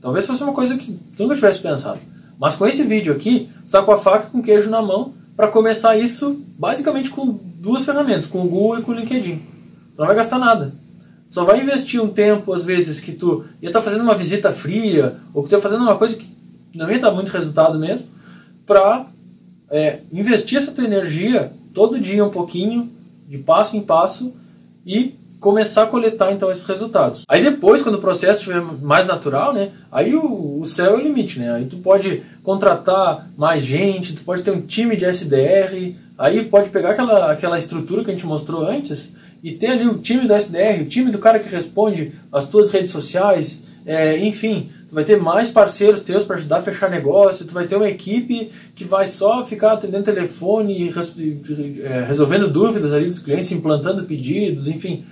Talvez 0.02 0.26
fosse 0.26 0.42
uma 0.42 0.54
coisa 0.54 0.78
que 0.78 0.92
tu 1.16 1.24
nunca 1.24 1.36
tivesse 1.36 1.60
pensado. 1.60 2.00
Mas 2.40 2.56
com 2.56 2.66
esse 2.66 2.84
vídeo 2.84 3.14
aqui, 3.14 3.50
está 3.66 3.82
com 3.82 3.92
a 3.92 3.98
faca 3.98 4.28
com 4.28 4.42
queijo 4.42 4.70
na 4.70 4.82
mão 4.82 5.14
para 5.36 5.48
começar 5.48 5.98
isso 5.98 6.42
basicamente 6.58 7.10
com 7.10 7.40
duas 7.58 7.84
ferramentas, 7.86 8.26
com 8.26 8.42
o 8.42 8.48
Google 8.48 8.80
e 8.80 8.82
com 8.84 8.92
o 8.92 8.96
LinkedIn. 8.96 9.38
Tu 9.38 10.00
não 10.00 10.08
vai 10.08 10.16
gastar 10.16 10.40
nada. 10.40 10.74
Só 11.28 11.44
vai 11.46 11.62
investir 11.62 12.02
um 12.02 12.10
tempo, 12.10 12.54
às 12.54 12.64
vezes, 12.64 13.00
que 13.00 13.12
tu 13.12 13.44
ia 13.62 13.70
estar 13.70 13.80
tá 13.80 13.84
fazendo 13.84 14.04
uma 14.04 14.16
visita 14.16 14.52
fria, 14.52 15.16
ou 15.34 15.44
que 15.44 15.50
tu 15.50 15.56
ia 15.56 15.62
fazendo 15.62 15.82
uma 15.82 15.98
coisa 15.98 16.16
que 16.16 16.28
não 16.76 16.92
ia 16.92 17.00
dar 17.00 17.12
muito 17.12 17.30
resultado 17.30 17.80
mesmo, 17.80 18.08
para 18.68 19.06
é, 19.72 20.02
investir 20.12 20.58
essa 20.58 20.72
tua 20.72 20.84
energia 20.84 21.52
todo 21.74 22.00
dia 22.00 22.24
um 22.24 22.30
pouquinho, 22.30 22.90
de 23.28 23.40
passo 23.40 23.76
em 23.76 23.82
passo, 23.82 24.32
e 24.86 25.16
começar 25.40 25.84
a 25.84 25.88
coletar 25.88 26.32
então 26.32 26.52
esses 26.52 26.66
resultados. 26.66 27.24
Aí 27.28 27.44
depois, 27.44 27.82
quando 27.82 27.96
o 27.96 28.02
processo 28.02 28.40
estiver 28.42 28.62
mais 28.62 29.08
natural, 29.08 29.54
né, 29.54 29.72
aí 29.92 30.16
o, 30.16 30.62
o 30.62 30.66
céu 30.66 30.92
é 30.92 30.98
o 30.98 31.02
limite, 31.02 31.40
né? 31.40 31.52
Aí 31.52 31.66
tu 31.66 31.78
pode 31.78 32.24
contratar 32.44 33.30
mais 33.38 33.64
gente, 33.64 34.14
tu 34.14 34.24
pode 34.24 34.44
ter 34.44 34.52
um 34.52 34.62
time 34.62 34.96
de 34.96 35.06
SDR, 35.06 35.96
aí 36.18 36.46
pode 36.46 36.70
pegar 36.70 36.92
aquela, 36.92 37.32
aquela 37.32 37.58
estrutura 37.58 38.04
que 38.04 38.12
a 38.12 38.14
gente 38.14 38.26
mostrou 38.26 38.68
antes 38.68 39.12
e 39.42 39.52
ter 39.52 39.68
ali 39.68 39.88
o 39.88 39.98
time 39.98 40.28
do 40.28 40.34
SDR, 40.34 40.82
o 40.82 40.86
time 40.86 41.10
do 41.10 41.20
cara 41.20 41.40
que 41.40 41.50
responde 41.50 42.12
as 42.32 42.48
tuas 42.48 42.70
redes 42.70 42.92
sociais, 42.92 43.64
é, 43.86 44.18
enfim, 44.18 44.70
tu 44.88 44.96
vai 44.96 45.04
ter 45.04 45.18
mais 45.18 45.50
parceiros 45.50 46.02
teus 46.02 46.24
para 46.24 46.38
ajudar 46.38 46.58
a 46.58 46.62
fechar 46.62 46.90
negócio, 46.90 47.46
tu 47.46 47.54
vai 47.54 47.66
ter 47.66 47.76
uma 47.76 47.90
equipe 47.90 48.52
que 48.76 48.86
vai 48.86 49.08
só 49.08 49.44
ficar 49.44 49.74
atendendo 49.74 50.04
telefone, 50.04 50.94
é, 51.84 52.06
resolvendo 52.08 52.50
dúvidas 52.50 52.94
ali 52.94 53.06
dos 53.06 53.20
clientes, 53.20 53.52
implantando 53.52 54.04
pedidos, 54.04 54.68
enfim. 54.68 55.04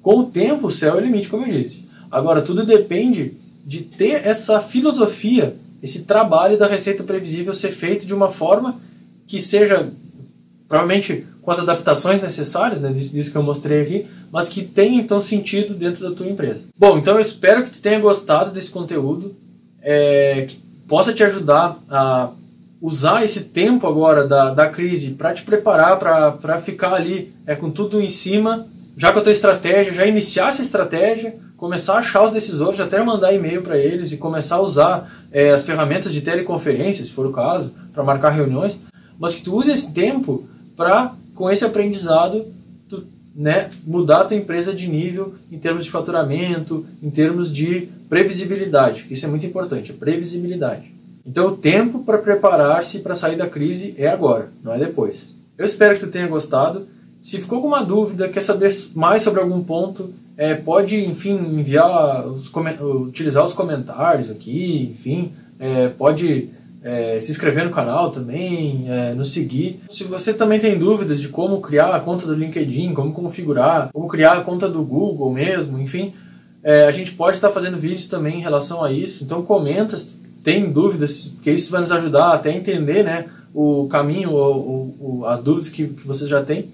Com 0.00 0.20
o 0.20 0.26
tempo, 0.26 0.66
o 0.66 0.70
céu 0.70 0.94
é 0.94 0.96
o 0.98 1.04
limite, 1.04 1.28
como 1.28 1.46
eu 1.46 1.52
disse. 1.52 1.84
Agora, 2.10 2.42
tudo 2.42 2.66
depende 2.66 3.34
de 3.64 3.80
ter 3.80 4.26
essa 4.26 4.60
filosofia, 4.60 5.54
esse 5.82 6.04
trabalho 6.04 6.58
da 6.58 6.66
receita 6.66 7.02
previsível 7.02 7.52
ser 7.52 7.72
feito 7.72 8.06
de 8.06 8.14
uma 8.14 8.30
forma 8.30 8.80
que 9.26 9.40
seja, 9.40 9.90
provavelmente 10.68 11.26
com 11.42 11.50
as 11.50 11.58
adaptações 11.58 12.22
necessárias, 12.22 12.80
né, 12.80 12.92
disso 12.92 13.32
que 13.32 13.36
eu 13.36 13.42
mostrei 13.42 13.82
aqui, 13.82 14.06
mas 14.30 14.48
que 14.48 14.62
tenha 14.62 15.00
então 15.00 15.20
sentido 15.20 15.74
dentro 15.74 16.08
da 16.08 16.14
tua 16.14 16.28
empresa. 16.28 16.60
Bom, 16.78 16.98
então 16.98 17.14
eu 17.14 17.20
espero 17.20 17.64
que 17.64 17.70
tu 17.70 17.80
tenha 17.80 17.98
gostado 17.98 18.52
desse 18.52 18.70
conteúdo, 18.70 19.34
é, 19.82 20.46
que 20.48 20.56
possa 20.86 21.12
te 21.12 21.24
ajudar 21.24 21.76
a 21.90 22.30
usar 22.80 23.24
esse 23.24 23.44
tempo 23.44 23.86
agora 23.86 24.26
da, 24.26 24.54
da 24.54 24.68
crise 24.68 25.10
para 25.10 25.34
te 25.34 25.42
preparar 25.42 25.98
para 25.98 26.60
ficar 26.60 26.94
ali 26.94 27.32
é, 27.46 27.54
com 27.54 27.70
tudo 27.70 28.00
em 28.00 28.10
cima 28.10 28.66
já 28.96 29.12
com 29.12 29.18
a 29.18 29.22
tua 29.22 29.32
estratégia, 29.32 29.94
já 29.94 30.06
iniciar 30.06 30.50
essa 30.50 30.62
estratégia, 30.62 31.34
começar 31.62 31.94
a 31.94 31.98
achar 31.98 32.24
os 32.24 32.32
decisores, 32.32 32.80
até 32.80 33.00
mandar 33.04 33.32
e-mail 33.32 33.62
para 33.62 33.78
eles 33.78 34.10
e 34.10 34.16
começar 34.16 34.56
a 34.56 34.60
usar 34.60 35.08
é, 35.30 35.50
as 35.50 35.64
ferramentas 35.64 36.12
de 36.12 36.20
teleconferência, 36.20 37.04
se 37.04 37.12
for 37.12 37.24
o 37.24 37.30
caso, 37.30 37.70
para 37.94 38.02
marcar 38.02 38.30
reuniões, 38.30 38.72
mas 39.16 39.32
que 39.32 39.42
tu 39.42 39.54
use 39.54 39.70
esse 39.70 39.94
tempo 39.94 40.44
para, 40.76 41.14
com 41.36 41.48
esse 41.48 41.64
aprendizado, 41.64 42.44
tu, 42.90 43.04
né, 43.32 43.70
mudar 43.86 44.22
a 44.22 44.24
tua 44.24 44.36
empresa 44.36 44.74
de 44.74 44.88
nível 44.88 45.36
em 45.52 45.56
termos 45.56 45.84
de 45.84 45.92
faturamento, 45.92 46.84
em 47.00 47.12
termos 47.12 47.54
de 47.54 47.88
previsibilidade. 48.08 49.06
Isso 49.08 49.24
é 49.24 49.28
muito 49.28 49.46
importante, 49.46 49.92
a 49.92 49.94
previsibilidade. 49.94 50.92
Então 51.24 51.46
o 51.46 51.56
tempo 51.56 52.00
para 52.00 52.18
preparar-se 52.18 52.98
para 52.98 53.14
sair 53.14 53.36
da 53.36 53.48
crise 53.48 53.94
é 53.96 54.08
agora, 54.08 54.48
não 54.64 54.74
é 54.74 54.78
depois. 54.80 55.28
Eu 55.56 55.64
espero 55.64 55.94
que 55.94 56.00
tu 56.00 56.10
tenha 56.10 56.26
gostado. 56.26 56.88
Se 57.20 57.38
ficou 57.38 57.54
alguma 57.54 57.84
dúvida, 57.84 58.28
quer 58.28 58.42
saber 58.42 58.76
mais 58.96 59.22
sobre 59.22 59.40
algum 59.40 59.62
ponto, 59.62 60.12
é, 60.36 60.54
pode, 60.54 60.96
enfim, 61.04 61.34
enviar, 61.34 62.26
os, 62.26 62.50
utilizar 62.80 63.44
os 63.44 63.52
comentários 63.52 64.30
aqui, 64.30 64.90
enfim, 64.92 65.32
é, 65.60 65.88
pode 65.88 66.48
é, 66.82 67.20
se 67.20 67.30
inscrever 67.30 67.64
no 67.64 67.70
canal 67.70 68.10
também, 68.10 68.86
é, 68.88 69.14
nos 69.14 69.32
seguir. 69.32 69.80
Se 69.88 70.04
você 70.04 70.32
também 70.32 70.58
tem 70.58 70.78
dúvidas 70.78 71.20
de 71.20 71.28
como 71.28 71.60
criar 71.60 71.94
a 71.94 72.00
conta 72.00 72.26
do 72.26 72.34
LinkedIn, 72.34 72.94
como 72.94 73.12
configurar, 73.12 73.90
como 73.92 74.08
criar 74.08 74.38
a 74.38 74.40
conta 74.40 74.68
do 74.68 74.82
Google 74.82 75.32
mesmo, 75.32 75.78
enfim, 75.78 76.12
é, 76.64 76.86
a 76.86 76.90
gente 76.90 77.12
pode 77.12 77.36
estar 77.36 77.50
fazendo 77.50 77.76
vídeos 77.76 78.06
também 78.06 78.38
em 78.38 78.42
relação 78.42 78.82
a 78.82 78.90
isso. 78.90 79.24
Então 79.24 79.42
comenta 79.42 79.96
se 79.96 80.22
tem 80.42 80.70
dúvidas, 80.70 81.30
porque 81.34 81.52
isso 81.52 81.70
vai 81.70 81.80
nos 81.80 81.92
ajudar 81.92 82.32
até 82.32 82.50
a 82.50 82.56
entender 82.56 83.04
né, 83.04 83.26
o 83.54 83.86
caminho, 83.88 84.32
ou 84.32 85.24
as 85.26 85.40
dúvidas 85.42 85.68
que, 85.68 85.86
que 85.86 86.26
já 86.26 86.42
têm 86.42 86.68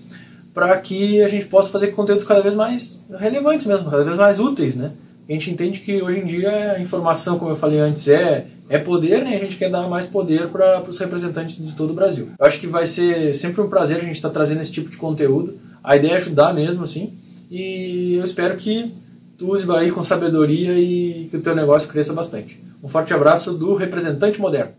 para 0.55 0.77
que 0.79 1.23
a 1.23 1.29
gente 1.29 1.47
possa 1.47 1.71
fazer 1.71 1.89
conteúdos 1.89 2.25
cada 2.25 2.41
vez 2.41 2.55
mais 2.55 3.03
relevantes 3.19 3.67
mesmo, 3.67 3.91
cada 3.91 4.05
vez 4.05 4.17
mais 4.17 4.41
úteis, 4.41 4.77
né? 4.77 4.93
A 5.29 5.33
gente 5.33 5.51
entende 5.51 5.81
que 5.81 6.03
hoje 6.03 6.21
em 6.21 6.25
dia 6.25 6.73
a 6.73 6.81
informação, 6.81 7.39
como 7.39 7.51
eu 7.51 7.57
falei 7.57 7.79
antes, 7.79 8.09
é, 8.09 8.47
é 8.69 8.79
poder, 8.79 9.23
né? 9.23 9.37
A 9.37 9.39
gente 9.39 9.57
quer 9.57 9.71
dar 9.71 9.87
mais 9.87 10.07
poder 10.07 10.49
para 10.49 10.83
os 10.83 10.99
representantes 10.99 11.57
de 11.57 11.73
todo 11.75 11.91
o 11.91 11.95
Brasil. 11.95 12.31
Eu 12.39 12.47
acho 12.47 12.59
que 12.59 12.67
vai 12.67 12.87
ser 12.87 13.35
sempre 13.35 13.61
um 13.61 13.69
prazer 13.69 13.99
a 13.99 14.05
gente 14.05 14.17
estar 14.17 14.29
tá 14.29 14.35
trazendo 14.35 14.63
esse 14.63 14.73
tipo 14.73 14.89
de 14.89 14.97
conteúdo. 14.97 15.55
A 15.85 15.97
ideia 15.97 16.13
é 16.13 16.17
ajudar 16.17 16.55
mesmo, 16.55 16.83
assim. 16.83 17.13
e 17.51 18.15
eu 18.15 18.25
espero 18.25 18.57
que 18.57 18.93
tu 19.39 19.53
use 19.53 19.71
aí 19.71 19.91
com 19.91 20.03
sabedoria 20.03 20.73
e 20.73 21.29
que 21.31 21.37
o 21.37 21.41
teu 21.41 21.55
negócio 21.55 21.89
cresça 21.89 22.13
bastante. 22.13 22.59
Um 22.83 22.89
forte 22.89 23.13
abraço 23.15 23.53
do 23.53 23.75
representante 23.75 24.41
moderno. 24.41 24.73